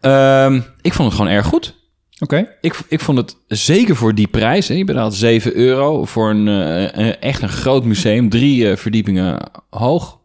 [0.00, 1.74] Ehm ik vond het gewoon erg goed.
[2.18, 2.46] Oké.
[2.60, 4.68] Ik, ik vond het zeker voor die prijs.
[4.68, 8.28] Hè, je betaalt 7 euro voor een, eh, een- echt een groot museum.
[8.28, 9.38] Drie eh, verdiepingen
[9.70, 10.18] hoog.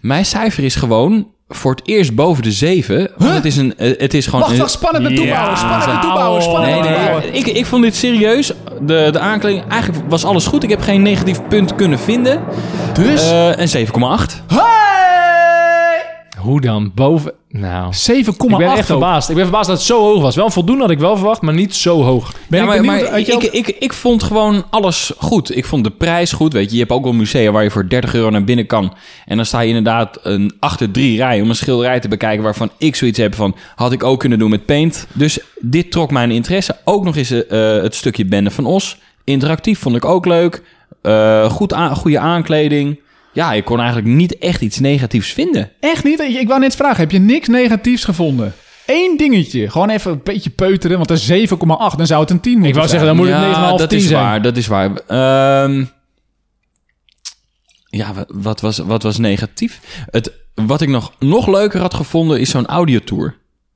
[0.00, 3.10] Mijn cijfer is gewoon voor het eerst boven de 7.
[3.16, 4.56] Want het is, een, eh, het is gewoon...
[4.56, 4.70] Wacht.
[4.70, 5.34] Spannend naartoe Ja.
[5.36, 5.58] bouwen.
[5.58, 6.42] Spannend naartoe bouwen.
[6.42, 8.52] Spannend Nee, nee, ik, ik vond dit serieus.
[8.80, 10.62] De, de aankleding, eigenlijk was alles goed.
[10.62, 12.40] Ik heb geen negatief punt kunnen vinden.
[12.94, 13.30] Dus?
[13.30, 14.42] Eh, een 7,8.
[16.42, 16.92] Hoe dan?
[16.94, 17.32] Boven...
[17.48, 17.92] Nou...
[17.94, 18.84] 7,8 Ik ben echt ook.
[18.84, 19.28] verbaasd.
[19.28, 20.36] Ik ben verbaasd dat het zo hoog was.
[20.36, 22.32] Wel voldoende had ik wel verwacht, maar niet zo hoog.
[22.48, 25.56] Ben ja, ik maar, benieuwd, maar ik, ook- ik, ik vond gewoon alles goed.
[25.56, 26.52] Ik vond de prijs goed.
[26.52, 28.94] Weet je, je hebt ook wel musea waar je voor 30 euro naar binnen kan.
[29.26, 32.70] En dan sta je inderdaad een, achter drie rijen om een schilderij te bekijken waarvan
[32.78, 35.06] ik zoiets heb van had ik ook kunnen doen met paint.
[35.12, 36.76] Dus dit trok mijn interesse.
[36.84, 38.96] Ook nog eens eh, het stukje Bende van Os.
[39.24, 40.62] Interactief vond ik ook leuk.
[41.02, 43.00] Eh, goed goede aankleding.
[43.32, 45.70] Ja, ik kon eigenlijk niet echt iets negatiefs vinden.
[45.80, 46.20] Echt niet?
[46.20, 46.96] Ik wou net vragen.
[46.96, 48.54] Heb je niks negatiefs gevonden?
[48.86, 49.70] Eén dingetje.
[49.70, 50.96] Gewoon even een beetje peuteren.
[50.96, 51.96] Want een 7,8.
[51.96, 53.00] Dan zou het een 10 moeten Ik wou zijn.
[53.00, 54.22] zeggen, dan moet het 9,5, dat 10 is zijn.
[54.22, 54.90] waar, dat is waar.
[55.06, 55.84] Ehm,
[57.88, 59.80] ja, wa- wat was, wat was negatief?
[60.10, 63.34] Het, wat ik nog, nog leuker had gevonden is zo'n audiotour.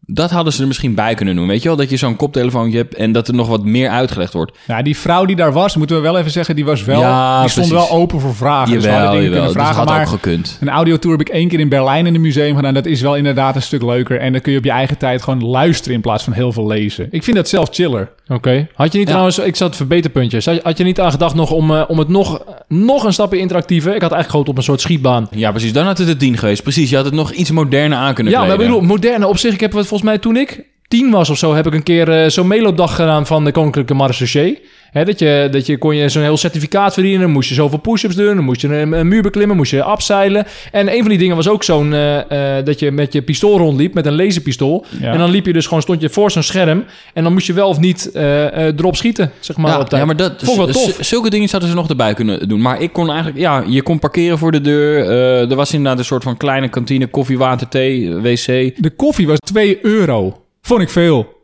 [0.09, 1.47] Dat hadden ze er misschien bij kunnen doen.
[1.47, 4.33] Weet je wel, dat je zo'n koptelefoontje hebt en dat er nog wat meer uitgelegd
[4.33, 4.57] wordt.
[4.67, 7.41] Ja, die vrouw die daar was, moeten we wel even zeggen, die was wel, Ja,
[7.41, 7.89] die stond precies.
[7.89, 8.73] wel open voor vragen.
[8.75, 9.47] dus we hadden Jawel, dingen jawel.
[9.53, 9.89] kunnen Dus vragen.
[9.91, 10.59] had maar ook gekund.
[10.61, 12.75] een audiotour heb ik één keer in Berlijn in een museum gedaan.
[12.75, 14.21] Dat is wel inderdaad een stuk leuker.
[14.21, 16.67] En dan kun je op je eigen tijd gewoon luisteren in plaats van heel veel
[16.67, 17.09] lezen.
[17.11, 18.11] Ik vind dat zelf chiller.
[18.29, 18.69] Oké.
[18.75, 19.13] Had je niet Ja.
[19.13, 20.45] trouwens, ik zat verbeterpuntjes.
[20.47, 23.39] Had, had je niet aan gedacht nog om, eh, om het nog, nog een stapje
[23.39, 23.95] interactiever?
[23.95, 25.29] Ik had eigenlijk gehoopt op een soort schietbaan.
[25.31, 25.73] Ja, precies.
[25.73, 26.63] Dan had het het 10 geweest.
[26.63, 29.39] Precies, je had het nog iets moderner aan kunnen Ja, maar ik bedoel, moderne op
[29.39, 29.53] zich.
[29.55, 32.11] Ik heb het volgens mij toen ik tien was of zo, heb ik een keer
[32.11, 34.63] eh, zo'n meeloopdag gedaan van de Koninklijke Marechaussee.
[34.91, 37.21] Hè, dat, je, dat je kon je zo'n heel certificaat verdienen.
[37.21, 38.35] Dan moest je zoveel push-ups doen.
[38.35, 39.57] Dan moest je een, een muur beklimmen.
[39.57, 40.47] Moest je afzeilen.
[40.73, 41.93] En een van die dingen was ook zo'n...
[41.93, 43.95] eh, eh, dat je met je pistool rondliep.
[43.95, 44.85] Met een laserpistool.
[45.01, 45.13] Ja.
[45.13, 45.83] En dan liep je dus gewoon...
[45.83, 46.85] Stond je voor zo'n scherm.
[47.15, 49.31] En dan moest je wel of niet eh, eh, erop schieten.
[49.41, 50.01] Zeg maar Ja, op tijd.
[50.01, 50.95] ja, maar dat, Vond ik wel tof.
[50.95, 52.61] z- zulke dingen zouden ze nog erbij kunnen doen.
[52.61, 55.01] Maar ik kon eigenlijk, ja, je kon parkeren voor de deur.
[55.11, 58.47] Eh, er was inderdaad een soort van kleine kantine, koffie, water, thee, wc.
[58.77, 60.41] De koffie was 2 euro.
[60.63, 61.35] Vond ik veel.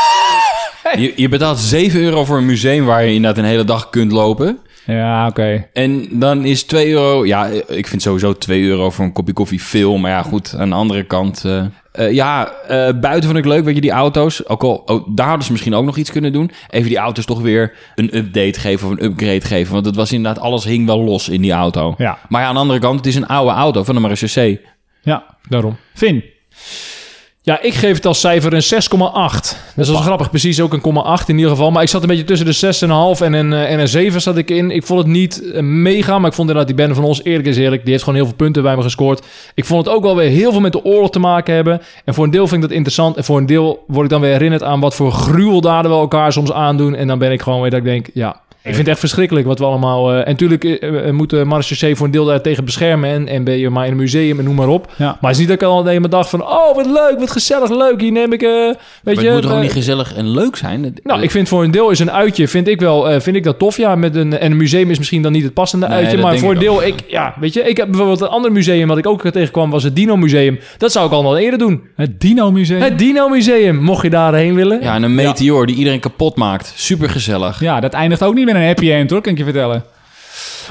[1.03, 4.11] Je, je betaalt 7 euro voor een museum waar je inderdaad een hele dag kunt
[4.11, 4.59] lopen.
[4.85, 5.67] Ja, oké.
[5.73, 7.25] En dan is 2 euro...
[7.25, 9.97] Ja, ik vind sowieso 2 euro voor een kopje koffie veel.
[9.97, 11.45] Maar ja, goed, aan de andere kant...
[11.45, 14.47] eh, eh, ja, eh, buiten vond ik leuk, weet je, die auto's.
[14.47, 16.51] Ook al, oh, daar hadden ze misschien ook nog iets kunnen doen.
[16.69, 19.73] Even die auto's toch weer een update geven of een upgrade geven.
[19.73, 21.95] Want het was inderdaad, alles hing wel los in die auto.
[21.97, 22.17] Ja.
[22.29, 24.61] Maar ja, aan de andere kant, het is een oude auto van de marechaussee.
[25.01, 25.25] Ja.
[25.49, 25.77] Daarom.
[25.93, 26.23] Finn.
[27.47, 29.57] Ja, ik geef het als cijfer een 6,8.
[29.75, 30.81] Dat is grappig, precies ook een
[31.19, 31.71] 0,8 in ieder geval.
[31.71, 32.53] Maar ik zat een beetje tussen de
[33.15, 34.71] 6,5 en een, eh, en een 7 zat ik in.
[34.71, 37.47] Ik vond het niet eh, mega, maar ik vond inderdaad die bende van ons, eerlijk
[37.47, 39.25] is eerlijk, die heeft gewoon heel veel punten bij me gescoord.
[39.53, 41.81] Ik vond het ook wel weer heel veel met de oorlog te maken hebben.
[42.05, 43.17] En voor een deel vind ik dat interessant.
[43.17, 46.31] En voor een deel word ik dan weer herinnerd aan wat voor gruweldaden we elkaar
[46.31, 46.95] soms aandoen.
[46.95, 49.47] En dan ben ik gewoon weer dat ik denk, ja, Ik vind het echt verschrikkelijk
[49.47, 50.11] wat we allemaal...
[50.11, 53.09] eh, en natuurlijk eh, eh, moet de marechaussee voor een deel daar tegen beschermen.
[53.09, 54.91] En, en ben je maar in een museum en noem maar op.
[54.97, 55.05] Ja.
[55.05, 56.41] Maar het is niet dat ik al de hele dag van...
[56.43, 58.01] Oh, wat leuk, wat gezellig, leuk.
[58.01, 58.41] Hier neem ik...
[58.41, 60.95] eh weet Maar je, het moet toch ook niet gezellig en leuk zijn?
[61.03, 63.43] Nou, ik vind voor een deel is een uitje, vind ik wel, eh, vind ik
[63.43, 63.77] dat tof.
[63.77, 66.17] Ja, met een, en een museum is misschien dan niet het passende Nee, uitje.
[66.17, 68.87] Maar voor een ik deel, ik, ja, weet je, ik heb bijvoorbeeld een ander museum
[68.87, 70.59] wat ik ook tegenkwam, was het Dino Museum.
[70.77, 71.83] Dat zou ik al wel eerder doen.
[71.95, 72.81] Het Dino Museum.
[72.81, 74.81] Het Dino Museum, mocht je daarheen willen.
[74.81, 76.73] Ja, en een meteor die iedereen kapot maakt.
[76.75, 77.59] Super gezellig.
[77.59, 79.83] Ja, dat eindigt ook niet met een happy end hoor, kan ik je vertellen.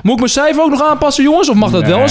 [0.03, 1.49] Moet ik mijn cijfer ook nog aanpassen, jongens?
[1.49, 2.09] Of mag dat wel een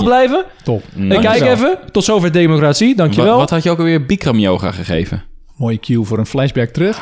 [0.00, 0.44] 6,8 blijven?
[0.64, 0.82] Top.
[0.96, 1.52] Ik kijk Dankjewel.
[1.52, 1.78] even.
[1.92, 3.36] Tot zover democratie, Wat, dankjewel.
[3.38, 5.22] wat had je ook alweer Bikram yoga gegeven?
[5.56, 7.00] Mooie cue voor een flashback terug.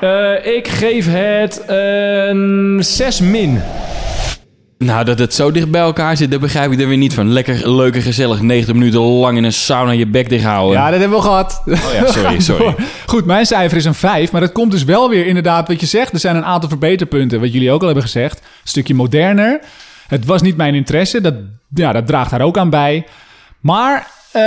[0.00, 3.62] Eh, ik geef het een 6 min.
[4.84, 7.32] Nou, dat het zo dicht bij elkaar zit, daar begrijp ik er weer niet van.
[7.32, 8.40] Lekker, leuk en gezellig.
[8.40, 10.78] 90 minuten lang in een sauna je bek dicht houden.
[10.78, 11.62] Ja, dat hebben we gehad.
[11.66, 12.74] Oh ja, sorry, sorry.
[13.06, 14.32] Goed, mijn cijfer is een 5.
[14.32, 16.12] Maar dat komt dus wel weer inderdaad wat je zegt.
[16.12, 18.38] Er zijn een aantal verbeterpunten, wat jullie ook al hebben gezegd.
[18.38, 19.60] Een stukje moderner.
[20.08, 21.20] Het was niet mijn interesse.
[21.20, 21.34] Dat,
[21.74, 23.06] ja, dat draagt daar ook aan bij.
[23.60, 24.42] Maar eh,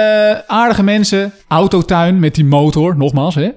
[0.47, 1.33] aardige mensen.
[1.47, 2.97] Autotuin met die motor.
[2.97, 3.49] Nogmaals, hè.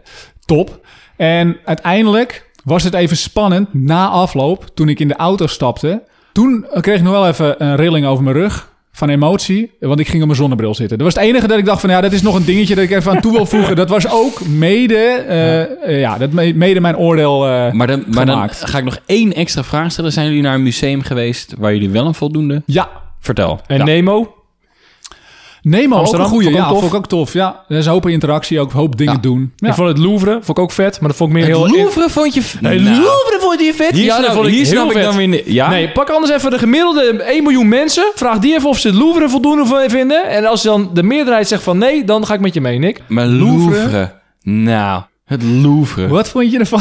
[0.44, 0.86] Top.
[1.16, 4.64] En uiteindelijk was het even spannend na afloop.
[4.74, 6.02] Toen ik in de auto stapte.
[6.32, 8.68] Toen kreeg ik nog wel even een rilling over mijn rug.
[8.92, 10.98] Van emotie, want ik ging op mijn zonnebril zitten.
[10.98, 12.84] Dat was het enige dat ik dacht van ja, dat is nog een dingetje dat
[12.84, 13.76] ik even aan toe wil voegen.
[13.76, 14.94] Dat was ook mede,
[15.28, 18.64] eh, eh, ja, dat me- mede mijn oordeel eh, Maar, dan, maar dan gemaakt.
[18.64, 20.12] ga ik nog één extra vraag stellen.
[20.12, 22.62] Zijn jullie naar een museum geweest waar jullie wel een voldoende?
[22.66, 22.88] Ja,
[23.20, 23.60] Vertel.
[23.66, 23.84] En Ja.
[23.84, 24.34] Nemo?
[25.62, 26.44] Nemo, Amsterdam, ook een goeie.
[26.44, 26.80] vond ik Ja, ook tof.
[26.80, 27.32] vond ik ook tof.
[27.32, 29.18] Ja, er is een hoop interactie, ook een hoop dingen Ja.
[29.20, 29.52] doen.
[29.56, 29.68] Ja.
[29.68, 31.00] Ik vond het Louvre, vond ik ook vet.
[31.00, 31.62] Maar dat vond ik meer heel...
[31.62, 32.42] Het Louvre vond je...
[32.60, 33.90] Nee, Nou, Louvre vond je vet?
[33.90, 35.02] Hier ja, snap, dat vond ik hier heel snap ik vet.
[35.02, 35.52] dan weer...
[35.52, 35.68] Ja?
[35.70, 38.04] Nee, pak anders even de gemiddelde 1 miljoen mensen.
[38.14, 40.28] Vraag die even of ze het Louvre voldoende vinden.
[40.28, 43.00] En als dan de meerderheid zegt van nee, dan ga ik met je mee, Nick.
[43.08, 43.78] Maar Louvre?
[43.80, 44.12] Louvre?
[44.42, 46.08] Nou, het Louvre.
[46.08, 46.80] Wat vond je ervan?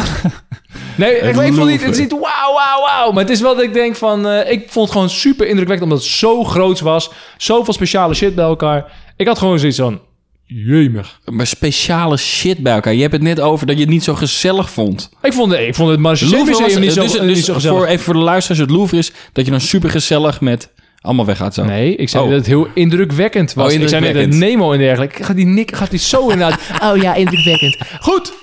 [0.99, 3.11] Nee, ik, ik vond niet, het is niet wauw, wauw, wauw.
[3.11, 4.27] Maar het is wel dat ik denk van...
[4.27, 7.09] eh, ik vond het gewoon super indrukwekkend omdat het zo groot was.
[7.37, 8.91] Zoveel speciale shit bij elkaar.
[9.17, 9.99] Ik had gewoon zoiets van...
[10.45, 11.19] Jemig.
[11.25, 12.93] Maar speciale shit bij elkaar.
[12.93, 15.09] Je hebt het net over dat je het niet zo gezellig vond.
[15.21, 17.45] Ik vond, ik vond het Marche Louvre was- Museum niet zo, dus, eh, dus niet
[17.45, 17.77] zo gezellig.
[17.77, 20.69] voor, even voor de luisteraars, het Louvre is dat je dan super gezellig met
[21.01, 21.63] allemaal weggaat zo.
[21.63, 22.29] Nee, ik zei Oh.
[22.29, 23.73] dat het heel indrukwekkend was.
[23.73, 24.29] Oh, Ik zei net.
[24.33, 25.23] Nemo en dergelijke.
[25.23, 26.59] Gaat die Nick gaat die zo inderdaad...
[26.91, 27.77] oh ja, indrukwekkend.
[27.99, 28.33] Goed.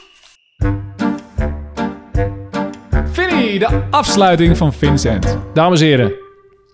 [3.17, 5.39] Vinnie, de afsluiting van Vincent.
[5.55, 6.13] Dames en heren,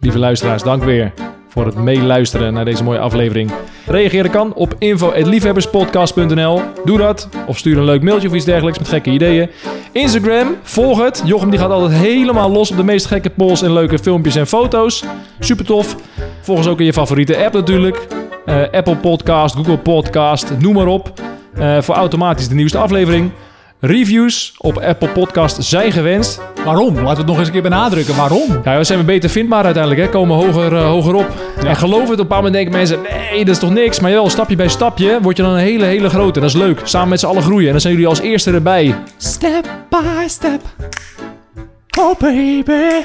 [0.00, 1.12] lieve luisteraars, dank weer
[1.48, 3.50] voor het meeluisteren naar deze mooie aflevering.
[3.86, 6.60] Reageren kan op info.liefhebberspodcast.nl.
[6.84, 7.28] Doe dat.
[7.46, 9.50] Of stuur een leuk mailtje of iets dergelijks met gekke ideeën.
[9.92, 11.22] Instagram, volg het.
[11.24, 14.46] Jochem die gaat altijd helemaal los op de meest gekke polls en leuke filmpjes en
[14.46, 15.04] foto's.
[15.38, 15.96] Super tof.
[16.40, 18.06] Volg ons ook in je favoriete app natuurlijk.
[18.44, 21.12] Eh, Apple Podcast, Google Podcast, noem maar op.
[21.54, 23.30] Eh, voor automatisch de nieuwste aflevering.
[23.84, 26.40] Reviews op Apple Podcast zijn gewenst.
[26.64, 26.94] Waarom?
[26.94, 28.16] Laten we het nog eens een keer benadrukken.
[28.16, 28.60] Waarom?
[28.64, 30.08] Ja, we zijn we beter vindbaar uiteindelijk, hè?
[30.08, 31.26] komen hoger, eh, hoger op.
[31.66, 32.98] En geloof het, op een bepaald moment denken mensen,
[33.30, 34.00] nee, dat is toch niks.
[34.00, 36.40] Maar wel, stapje bij stapje word je dan een hele, hele grote.
[36.40, 36.80] Dat is leuk.
[36.84, 37.66] Samen met z'n allen groeien.
[37.66, 38.94] En dan zijn jullie als eerste erbij.
[39.16, 40.60] Step by step.
[41.98, 43.04] Oh baby.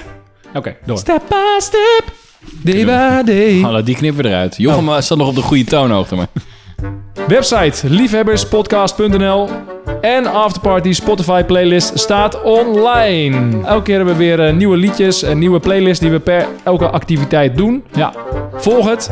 [0.54, 0.98] Oké, door.
[0.98, 2.04] Step by step.
[2.62, 3.60] Day by day.
[3.62, 4.56] Hallo, die knippen we eruit.
[4.58, 5.00] Jochem Oh.
[5.00, 6.16] staat nog op de goede toonhoogte.
[6.16, 6.28] Maar.
[7.28, 9.50] Website liefhebberspodcast.nl
[10.02, 13.64] en Afterparty Spotify playlist staat online.
[13.66, 16.90] Elke keer hebben we weer eh, nieuwe liedjes en nieuwe playlists die we per elke
[16.90, 17.84] activiteit doen.
[17.96, 18.14] Ja,
[18.54, 19.10] Volg het.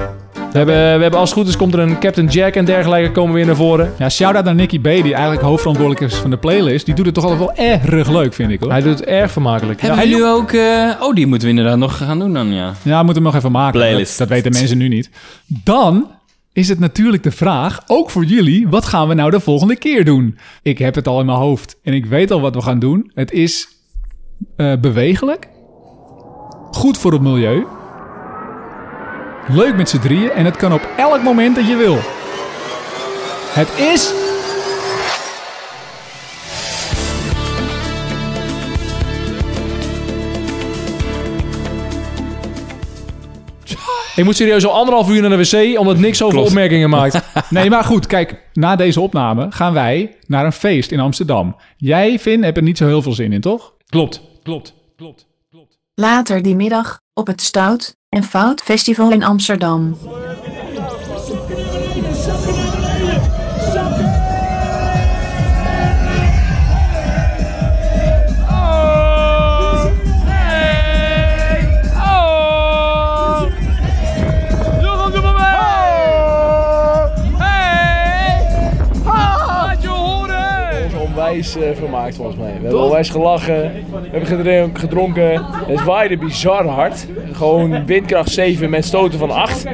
[0.51, 3.11] We hebben, we hebben als het goed is, komt er een Captain Jack en dergelijke
[3.11, 3.93] komen weer naar voren.
[3.97, 6.85] ja shout-out naar Nicky B, die eigenlijk hoofdverantwoordelijk is van de playlist.
[6.85, 8.71] Die doet het toch altijd wel erg leuk, vind ik hoor.
[8.71, 9.81] Hij doet het erg vermakelijk.
[9.81, 10.51] Hebben Ja, we nu ook...
[10.51, 12.73] eh, oh, die moeten we inderdaad nog gaan doen dan, ja.
[12.81, 13.79] Ja, we moeten hem nog even maken.
[13.79, 14.17] Playlist.
[14.17, 15.09] Dat, dat weten mensen nu niet.
[15.45, 16.07] Dan
[16.55, 20.05] is het natuurlijk de vraag, ook voor jullie, wat gaan we nou de volgende keer
[20.05, 20.37] doen?
[20.61, 23.11] Ik heb het al in mijn hoofd en ik weet al wat we gaan doen.
[23.13, 23.67] Het is
[24.55, 25.49] eh, bewegelijk,
[26.71, 27.65] goed voor het milieu,
[29.47, 31.97] leuk met z'n drieën en het kan op elk moment dat je wil.
[33.53, 34.24] Het is
[44.15, 46.35] Ik moet serieus al anderhalf uur naar de wc, omdat niks Klopt.
[46.35, 47.21] opmerkingen maakt.
[47.49, 51.55] Nee, maar goed, kijk, na deze opname gaan wij naar een feest in Amsterdam.
[51.77, 53.73] Jij, Vin, hebt er niet zo heel veel zin in, toch?
[53.89, 55.77] Klopt, klopt, klopt, klopt.
[55.93, 59.97] Later die middag, op het Stout en Fout Festival in Amsterdam.
[81.55, 82.53] Onwijs eh, vermaakt volgens mij.
[82.53, 83.71] We hebben onwijs gelachen,
[84.11, 85.45] we hebben gedronken.
[85.67, 87.07] Het waaide bizar hard.
[87.31, 89.65] Gewoon windkracht 7 met stoten van 8.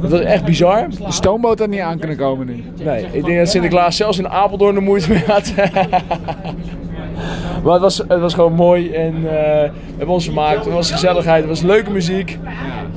[0.00, 0.88] Dat was echt bizar.
[0.88, 2.64] De stoomboot had niet aan kunnen komen nu.
[2.84, 5.52] Nee, ik denk dat Sinterklaas zelfs in Apeldoorn de moeite mee had.
[7.62, 10.64] maar het was, het was gewoon mooi en eh, we hebben ons vermaakt.
[10.64, 12.38] Het was gezelligheid, het was leuke muziek.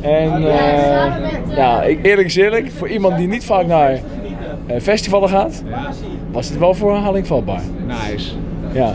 [0.02, 4.00] En eh, ja, ik, eerlijk is eerlijk, voor iemand die niet vaak naar
[4.82, 5.64] festivalen gaat,
[6.32, 7.62] was het wel voor herhaling vatbaar.
[7.86, 8.32] Nice.
[8.74, 8.94] Ja.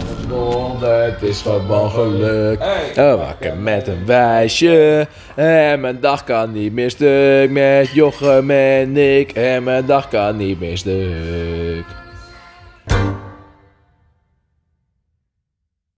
[0.81, 2.61] Het is gewoon geluk.
[2.99, 5.07] Oh, wakker met een wijsje.
[5.35, 9.31] En mijn dag kan niet meer stuk met Jochem en ik.
[9.31, 11.62] En mijn dag kan niet meer stuk.